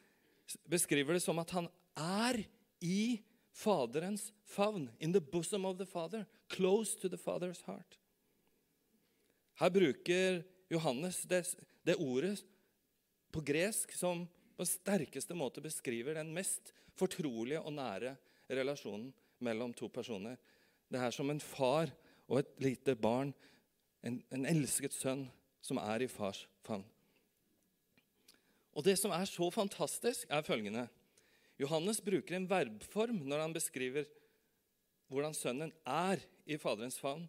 [0.70, 2.44] beskriver det som at han er
[2.82, 3.22] i
[3.60, 4.90] Faderens favn.
[5.00, 6.26] In the bosom of the Father.
[6.48, 7.98] Close to the Father's heart.
[9.60, 12.40] Her bruker Johannes det, det ordet
[13.32, 18.16] på gresk som på sterkeste måte beskriver den mest fortrolige og nære
[18.48, 19.10] relasjonen
[19.44, 20.38] mellom to personer.
[20.88, 21.92] Det er som en far
[22.30, 23.34] og et lite barn,
[24.04, 25.28] en, en elsket sønn,
[25.62, 26.86] som er i fars favn.
[28.72, 30.88] Og det som er så fantastisk, er følgende.
[31.60, 34.08] Johannes bruker en verbform når han beskriver
[35.10, 37.26] hvordan Sønnen er i Faderens favn,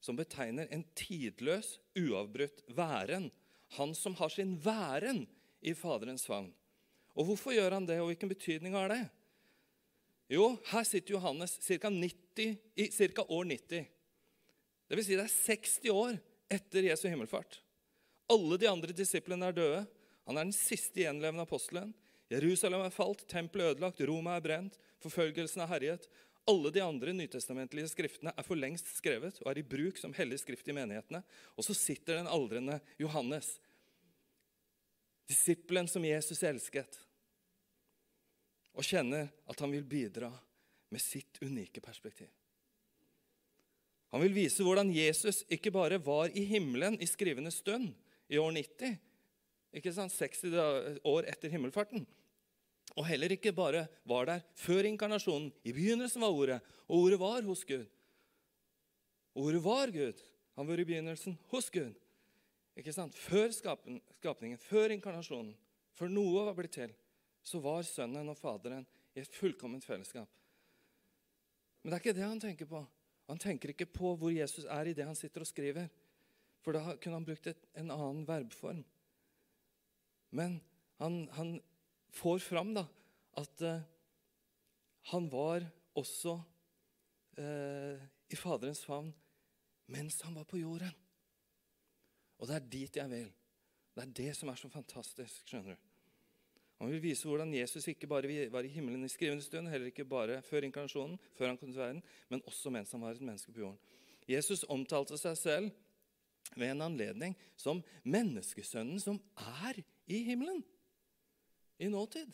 [0.00, 3.28] som betegner en tidløs, uavbrutt væren.
[3.76, 5.26] Han som har sin væren
[5.60, 6.50] i Faderens favn.
[7.18, 9.02] Og hvorfor gjør han det, og hvilken betydning har det?
[10.32, 11.90] Jo, her sitter Johannes ca.
[11.90, 13.24] i ca.
[13.28, 13.86] år 90.
[14.88, 16.18] Det vil si det er 60 år
[16.52, 17.60] etter Jesu himmelfart.
[18.28, 19.80] Alle de andre disiplene er døde.
[20.28, 21.94] Han er den siste gjenlevende apostelen.
[22.28, 26.08] Jerusalem er falt, tempelet ødelagt, Roma er brent, forfølgelsen er herjet.
[26.48, 30.40] Alle de andre nytestamentlige skriftene er for lengst skrevet og er i bruk som hellig
[30.40, 31.22] skrift i menighetene.
[31.56, 33.54] Og så sitter den aldrende Johannes,
[35.28, 37.00] disippelen som Jesus elsket,
[38.72, 40.30] og kjenner at han vil bidra
[40.88, 42.30] med sitt unike perspektiv.
[44.08, 47.90] Han vil vise hvordan Jesus ikke bare var i himmelen i skrivende stund
[48.32, 48.94] i år 90,
[49.76, 52.06] ikke sant, 60 år etter himmelfarten,
[52.96, 55.52] og heller ikke bare var der før inkarnasjonen.
[55.64, 57.86] I begynnelsen var Ordet, og Ordet var hos Gud.
[59.34, 60.22] Ordet var Gud.
[60.56, 61.94] Han var i begynnelsen hos Gud.
[62.78, 63.14] Ikke sant?
[63.14, 65.54] Før skapningen, før inkarnasjonen,
[65.98, 66.94] før noe var blitt til,
[67.42, 70.28] så var Sønnen og Faderen i et fullkomment fellesskap.
[71.82, 72.82] Men det er ikke det han tenker på.
[73.28, 75.88] Han tenker ikke på hvor Jesus er i det han sitter og skriver.
[76.64, 78.82] For da kunne han brukt et, en annen verbform.
[80.34, 80.58] Men
[80.98, 81.58] han, han
[82.14, 82.84] får fram da,
[83.38, 83.82] at eh,
[85.12, 85.64] han var
[85.98, 86.36] også
[87.40, 89.12] eh, i Faderens favn
[89.88, 90.92] mens han var på jorden.
[92.38, 93.30] Og det er dit jeg vil.
[93.96, 95.46] Det er det som er så fantastisk.
[95.48, 95.86] skjønner du.
[96.78, 100.04] Han vil vise hvordan Jesus ikke bare var i himmelen i skrivende stund, heller ikke
[100.06, 103.52] bare før inkarnasjonen, før han kom til verden, men også mens han var et menneske
[103.52, 103.80] på jorden.
[104.28, 105.70] Jesus omtalte seg selv
[106.54, 109.18] ved en anledning som menneskesønnen som
[109.64, 110.62] er i himmelen
[111.78, 112.32] i nåtid,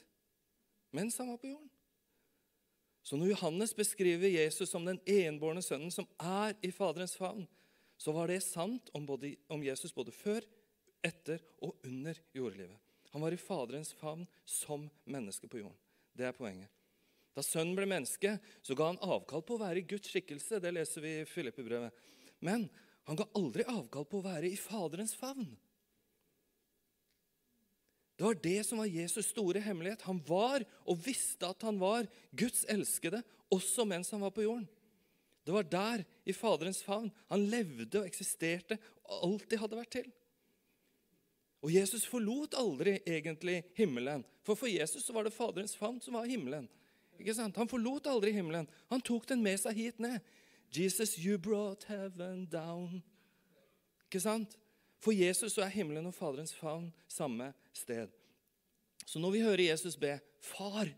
[0.94, 1.70] mens han var på jorden.
[3.04, 7.44] Så når Johannes beskriver Jesus som den enbårne sønnen som er i Faderens favn,
[8.00, 10.44] så var det sant om, både, om, Jesus både før,
[11.04, 12.78] etter og under jordlivet.
[13.12, 15.76] Han var i Faderens favn som menneske på jorden.
[16.16, 16.72] Det er poenget.
[17.34, 20.62] Da sønnen ble menneske, så ga han avkall på å være i Guds skikkelse.
[20.62, 21.92] Det leser vi i Filippe-brevet.
[22.40, 22.68] Men
[23.04, 25.50] han ga aldri avkall på å være i Faderens favn.
[28.14, 30.02] Det var det som var Jesus' store hemmelighet.
[30.06, 33.22] Han var og visste at han var Guds elskede
[33.52, 34.68] også mens han var på jorden.
[35.44, 40.06] Det var der, i Faderens favn, han levde og eksisterte og alltid hadde vært til.
[41.64, 44.24] Og Jesus forlot aldri egentlig himmelen.
[44.44, 46.68] For for Jesus var det Faderens favn som var himmelen.
[47.20, 47.56] Ikke sant?
[47.56, 48.68] Han forlot aldri himmelen.
[48.90, 50.20] Han tok den med seg hit ned.
[50.74, 53.02] Jesus, you brought heaven down.
[54.08, 54.56] Ikke sant?
[55.02, 58.12] For Jesus så er himmelen og Faderens favn samme sted.
[59.04, 60.88] Så når vi hører Jesus be, 'Far,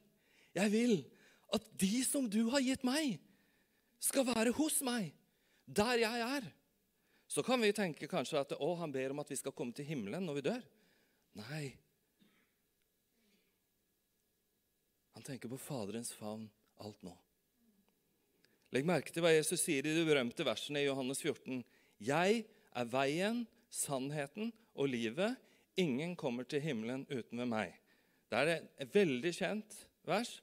[0.54, 1.04] jeg vil
[1.54, 3.18] at de som du har gitt meg,
[4.00, 5.14] skal være hos meg,
[5.66, 6.52] der jeg er',
[7.26, 9.84] så kan vi tenke kanskje at å, han ber om at vi skal komme til
[9.88, 10.62] himmelen når vi dør.
[11.42, 11.64] Nei.
[15.16, 16.46] Han tenker på Faderens favn
[16.84, 17.16] alt nå.
[18.74, 21.62] Legg merke til hva Jesus sier i de berømte versene i Johannes 14.
[22.02, 22.42] Jeg
[22.76, 25.36] er veien, sannheten og livet.
[25.76, 27.74] Ingen kommer til himmelen uten ved meg.
[28.30, 29.76] Det er et veldig kjent
[30.06, 30.38] vers,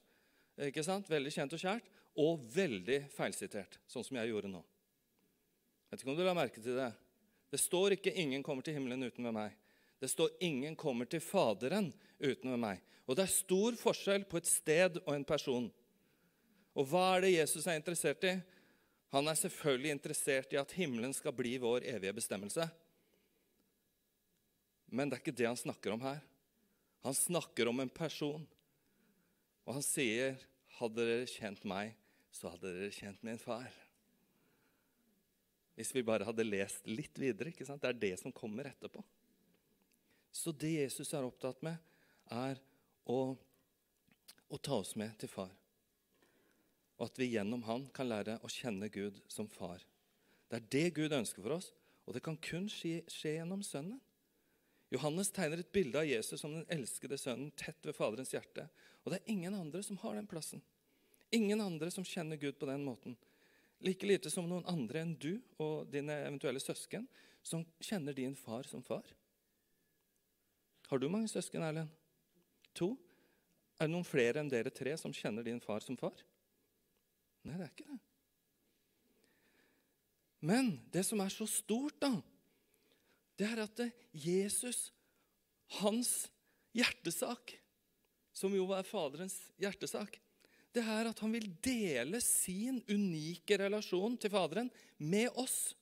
[0.68, 1.10] ikke sant?
[1.10, 4.62] veldig kjent og kjært, og veldig feilsitert, sånn som jeg gjorde nå.
[4.62, 6.92] Jeg vet ikke om du la merke til det.
[7.50, 9.52] Det står ikke 'ingen kommer til himmelen uten ved meg'.
[10.00, 12.80] Det står 'ingen kommer til Faderen uten ved meg'.
[13.06, 15.72] Og det er stor forskjell på et sted og en person.
[16.74, 18.40] Og hva er det Jesus er interessert i?
[19.14, 22.66] Han er selvfølgelig interessert i at himmelen skal bli vår evige bestemmelse.
[24.94, 26.20] Men det er ikke det han snakker om her.
[27.02, 28.44] Han snakker om en person.
[29.66, 30.38] Og han sier,
[30.74, 31.94] 'Hadde dere kjent meg,
[32.32, 33.70] så hadde dere kjent min far'.
[35.74, 37.50] Hvis vi bare hadde lest litt videre.
[37.50, 37.82] ikke sant?
[37.82, 39.02] Det er det som kommer etterpå.
[40.32, 41.76] Så det Jesus er opptatt med,
[42.30, 42.58] er
[43.06, 43.36] å,
[44.48, 45.50] å ta oss med til far.
[46.98, 49.82] Og at vi gjennom han kan lære å kjenne Gud som far.
[50.50, 51.72] Det er det Gud ønsker for oss,
[52.06, 54.00] og det kan kun skje, skje gjennom Sønnen.
[54.92, 58.66] Johannes tegner et bilde av Jesus som den elskede sønnen tett ved Faderens hjerte.
[59.04, 60.62] Og det er ingen andre som har den plassen.
[61.34, 63.16] Ingen andre som kjenner Gud på den måten.
[63.84, 67.08] Like lite som noen andre enn du og dine eventuelle søsken
[67.44, 69.04] som kjenner din far som far.
[70.88, 71.90] Har du mange søsken, Erlend?
[72.78, 72.94] To?
[73.80, 76.16] Er det noen flere enn dere tre som kjenner din far som far?
[77.44, 78.00] Nei, det er ikke det.
[80.44, 82.12] Men det som er så stort, da,
[83.38, 83.80] det er at
[84.12, 84.90] Jesus,
[85.80, 86.28] hans
[86.76, 87.56] hjertesak,
[88.34, 90.18] som jo er Faderens hjertesak,
[90.74, 95.74] det er at han vil dele sin unike relasjon til Faderen med oss.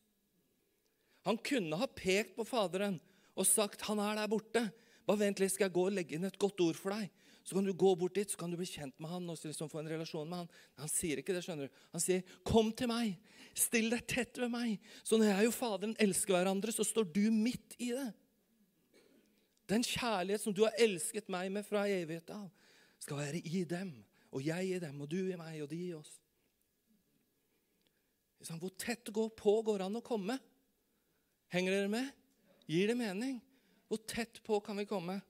[1.25, 2.99] Han kunne ha pekt på Faderen
[3.33, 4.73] og sagt 'Han er der borte'.
[5.07, 7.11] Bare vent litt, skal jeg gå og legge inn et godt ord for deg?
[7.43, 9.71] Så kan du gå bort dit, så kan du bli kjent med han og liksom
[9.71, 10.51] få en relasjon med han.
[10.79, 11.81] Han sier ikke det, skjønner du.
[11.93, 13.19] Han sier, 'Kom til meg.
[13.55, 17.31] Still deg tett ved meg.' Så når jeg og Faderen elsker hverandre, så står du
[17.31, 18.13] midt i det.
[19.69, 22.51] Den kjærlighet som du har elsket meg med fra evighet av,
[22.99, 24.05] skal være i dem.
[24.33, 26.21] Og jeg i dem, og du i meg, og de i oss.
[28.43, 30.39] Hvor tett går på går an å komme?
[31.53, 32.09] Henger dere med?
[32.67, 33.41] Gir det mening?
[33.89, 35.21] Hvor tett på kan vi komme?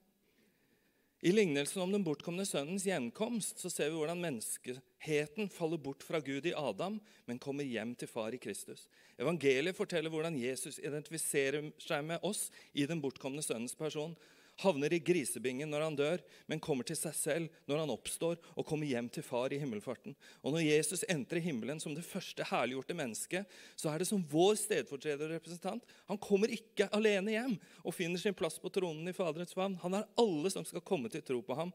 [1.23, 6.19] I lignelsen om den bortkomne sønnens gjenkomst så ser vi hvordan menneskeheten faller bort fra
[6.19, 8.89] Gud i Adam, men kommer hjem til far i Kristus.
[9.15, 14.17] Evangeliet forteller hvordan Jesus identifiserer seg med oss i den bortkomne sønnens person
[14.61, 18.67] havner i grisebingen når han dør, men kommer til seg selv når han oppstår og
[18.67, 20.15] kommer hjem til far i himmelfarten.
[20.43, 23.49] Og når Jesus entrer himmelen som det første herliggjorte mennesket,
[23.79, 25.85] så er det som vår stedfortreder og representant.
[26.11, 29.79] Han kommer ikke alene hjem og finner sin plass på tronen i Faderens favn.
[29.81, 31.73] Han har alle som skal komme til tro på ham,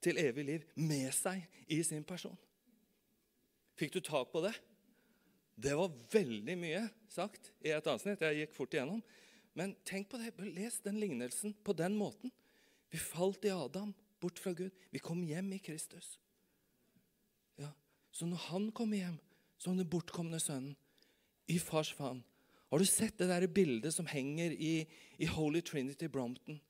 [0.00, 2.36] til evig liv, med seg i sin person.
[3.80, 4.54] Fikk du tak på det?
[5.60, 8.22] Det var veldig mye sagt i et avsnitt.
[8.24, 9.02] Jeg gikk fort igjennom.
[9.60, 10.32] Men tenk på det.
[10.56, 12.32] Les den lignelsen på den måten.
[12.90, 14.72] Vi falt i Adam, bort fra Gud.
[14.90, 16.14] Vi kom hjem i Kristus.
[17.60, 17.68] Ja.
[18.10, 19.18] Så når han kommer hjem
[19.60, 20.78] som den bortkomne sønnen
[21.50, 22.22] i fars favn
[22.70, 24.86] Har du sett det der bildet som henger i,
[25.18, 26.60] i Holy Trinity Brompton?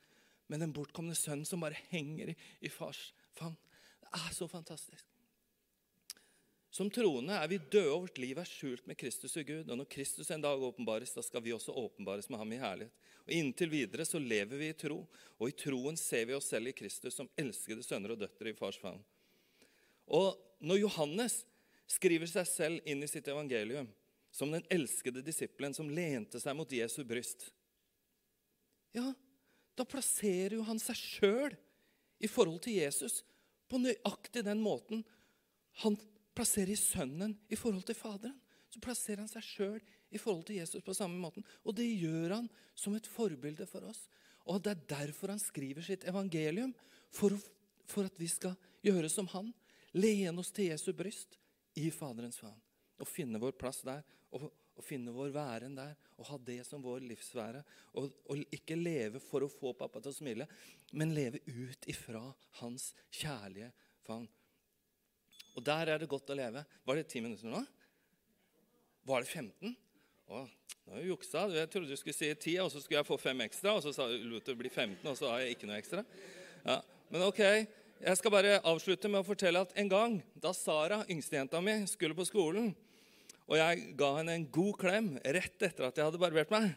[0.48, 3.54] Med den bortkomne sønnen som bare henger i, i fars favn.
[4.00, 5.09] Det er så fantastisk.
[6.70, 9.66] Som troende er vi døde, og vårt liv er skjult med Kristus og Gud.
[9.66, 13.08] Og når Kristus en dag åpenbares, da skal vi også åpenbares med ham i herlighet.
[13.26, 15.00] Og Inntil videre så lever vi i tro,
[15.38, 18.58] og i troen ser vi oss selv i Kristus som elskede sønner og døtre i
[18.58, 19.02] fars favn.
[20.10, 21.40] Og når Johannes
[21.90, 23.88] skriver seg selv inn i sitt evangelium
[24.30, 27.48] som den elskede disippelen som lente seg mot Jesu bryst,
[28.94, 29.10] ja,
[29.74, 31.58] da plasserer jo han seg sjøl
[32.22, 33.24] i forhold til Jesus
[33.70, 35.02] på nøyaktig den måten
[35.82, 35.98] han
[36.40, 38.38] plasserer Sønnen i forhold til Faderen.
[38.70, 39.80] Så plasserer han seg sjøl
[40.14, 41.44] i forhold til Jesus på samme måten.
[41.66, 42.46] Og det gjør han
[42.78, 44.04] som et forbilde for oss.
[44.48, 46.72] Og det er derfor han skriver sitt evangelium.
[47.12, 47.34] For,
[47.90, 48.54] for at vi skal
[48.86, 49.50] gjøre som han.
[49.98, 51.36] Lene oss til Jesu bryst
[51.78, 52.58] i Faderens favn.
[53.02, 54.04] Og finne vår plass der.
[54.30, 55.96] Og, og, finne vår væren der.
[56.16, 57.64] Og ha det som vår livsvære.
[57.98, 60.46] Og, og ikke leve for å få pappa til å smile,
[60.94, 62.22] men leve ut ifra
[62.62, 63.74] hans kjærlige
[64.06, 64.30] favn.
[65.56, 66.64] Og der er det godt å leve.
[66.86, 67.62] Var det ti minutter nå?
[69.08, 69.74] Var det 15?
[70.30, 71.46] Å, nå har jeg juksa.
[71.56, 73.74] Jeg trodde du skulle si 10, og så skulle jeg få fem ekstra.
[73.76, 76.04] Og så lot det bli 15, og så har jeg ikke noe ekstra.
[76.62, 76.80] Ja,
[77.10, 77.44] men ok,
[78.00, 82.16] Jeg skal bare avslutte med å fortelle at en gang da Sara, yngstejenta mi, skulle
[82.16, 82.70] på skolen,
[83.44, 86.70] og jeg ga henne en god klem rett etter at jeg hadde barbert meg,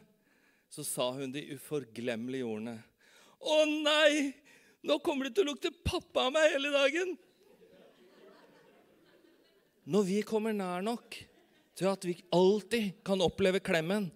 [0.67, 2.75] så sa hun de uforglemmelige ordene.
[3.39, 4.33] Å nei!
[4.83, 7.15] Nå kommer det til å lukte pappa av meg hele dagen!
[9.83, 11.17] Når vi kommer nær nok
[11.75, 14.07] til at vi alltid kan oppleve klemmen,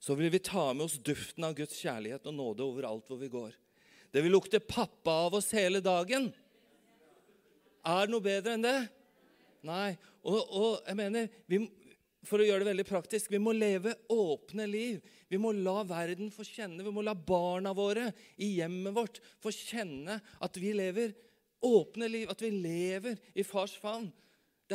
[0.00, 3.30] så vil vi ta med oss duften av Guds kjærlighet og nåde overalt hvor vi
[3.32, 3.52] går.
[4.12, 6.28] Det vil lukte pappa av oss hele dagen.
[7.84, 8.78] Er det noe bedre enn det?
[9.64, 9.94] Nei.
[10.24, 11.60] Og, og jeg mener, vi,
[12.24, 15.00] for å gjøre det veldig praktisk, vi må leve åpne liv.
[15.28, 19.52] Vi må la verden få kjenne, vi må la barna våre i hjemmet vårt få
[19.52, 21.16] kjenne at vi lever
[21.64, 24.12] åpne liv, at vi lever i fars favn.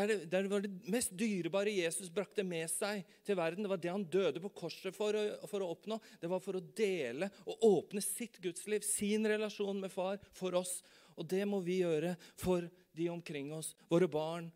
[0.07, 3.65] Det, det, det, var det mest dyrebare Jesus brakte med seg til verden.
[3.65, 5.99] Det var det han døde på korset for å, for å, oppnå.
[6.21, 10.79] Det var for å dele og åpne sitt gudsliv, sin relasjon med far, for oss.
[11.19, 13.73] Og det må vi gjøre for de omkring oss.
[13.91, 14.49] Våre barn,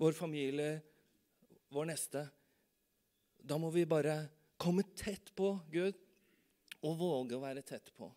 [0.00, 0.80] vår familie,
[1.70, 2.26] vår neste.
[3.40, 4.22] Da må vi bare
[4.60, 5.96] komme tett på Gud
[6.84, 8.10] og våge å være tett på.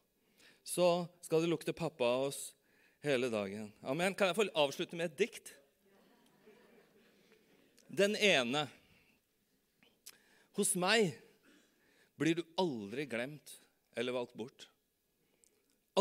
[0.64, 2.54] Så skal det lukte pappa av oss
[3.04, 3.72] hele dagen.
[3.84, 4.16] Amen.
[4.16, 5.52] Kan jeg få avslutte med et dikt?
[7.94, 8.66] Den ene.
[10.58, 11.12] Hos meg
[12.18, 13.52] blir du aldri glemt
[13.94, 14.66] eller valgt bort.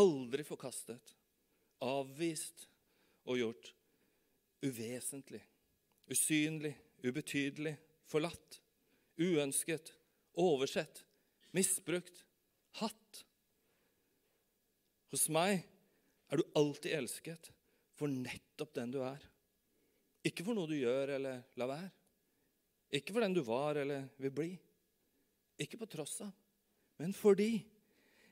[0.01, 1.13] Aldri forkastet,
[1.85, 2.65] avvist
[3.29, 3.69] og gjort
[4.63, 5.41] uvesentlig,
[6.09, 6.73] usynlig,
[7.03, 7.75] ubetydelig,
[8.09, 8.57] forlatt,
[9.19, 9.91] uønsket,
[10.39, 11.03] oversett,
[11.53, 12.23] misbrukt,
[12.79, 13.21] hatt.
[15.13, 15.61] Hos meg
[16.31, 17.51] er du alltid elsket
[17.93, 19.21] for nettopp den du er.
[20.23, 21.91] Ikke for noe du gjør eller la være.
[22.93, 24.49] Ikke for den du var eller vil bli.
[25.61, 26.33] Ikke på tross av,
[27.01, 27.51] men fordi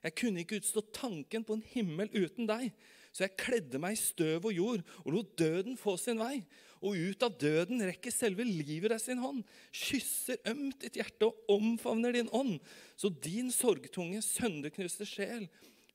[0.01, 2.71] Jeg kunne ikke utstå tanken på en himmel uten deg.
[3.13, 6.39] Så jeg kledde meg i støv og jord og lot døden få sin vei.
[6.81, 11.53] Og ut av døden rekker selve livet deg sin hånd, kysser ømt ditt hjerte og
[11.53, 12.55] omfavner din ånd,
[12.97, 15.45] så din sorgtunge, sønderknuste sjel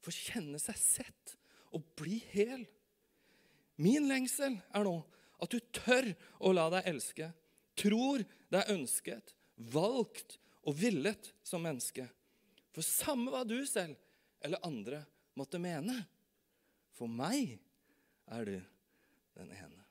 [0.07, 1.35] får kjenne seg sett
[1.75, 2.63] og bli hel.
[3.83, 5.01] Min lengsel er nå
[5.43, 7.31] at du tør å la deg elske,
[7.77, 8.25] tror
[8.57, 9.35] er ønsket,
[9.73, 12.07] valgt og villet som menneske.
[12.75, 13.97] For samme hva du selv
[14.45, 15.03] eller andre
[15.37, 15.97] måtte mene,
[16.97, 17.59] for meg
[18.33, 18.57] er du
[19.37, 19.86] den ene.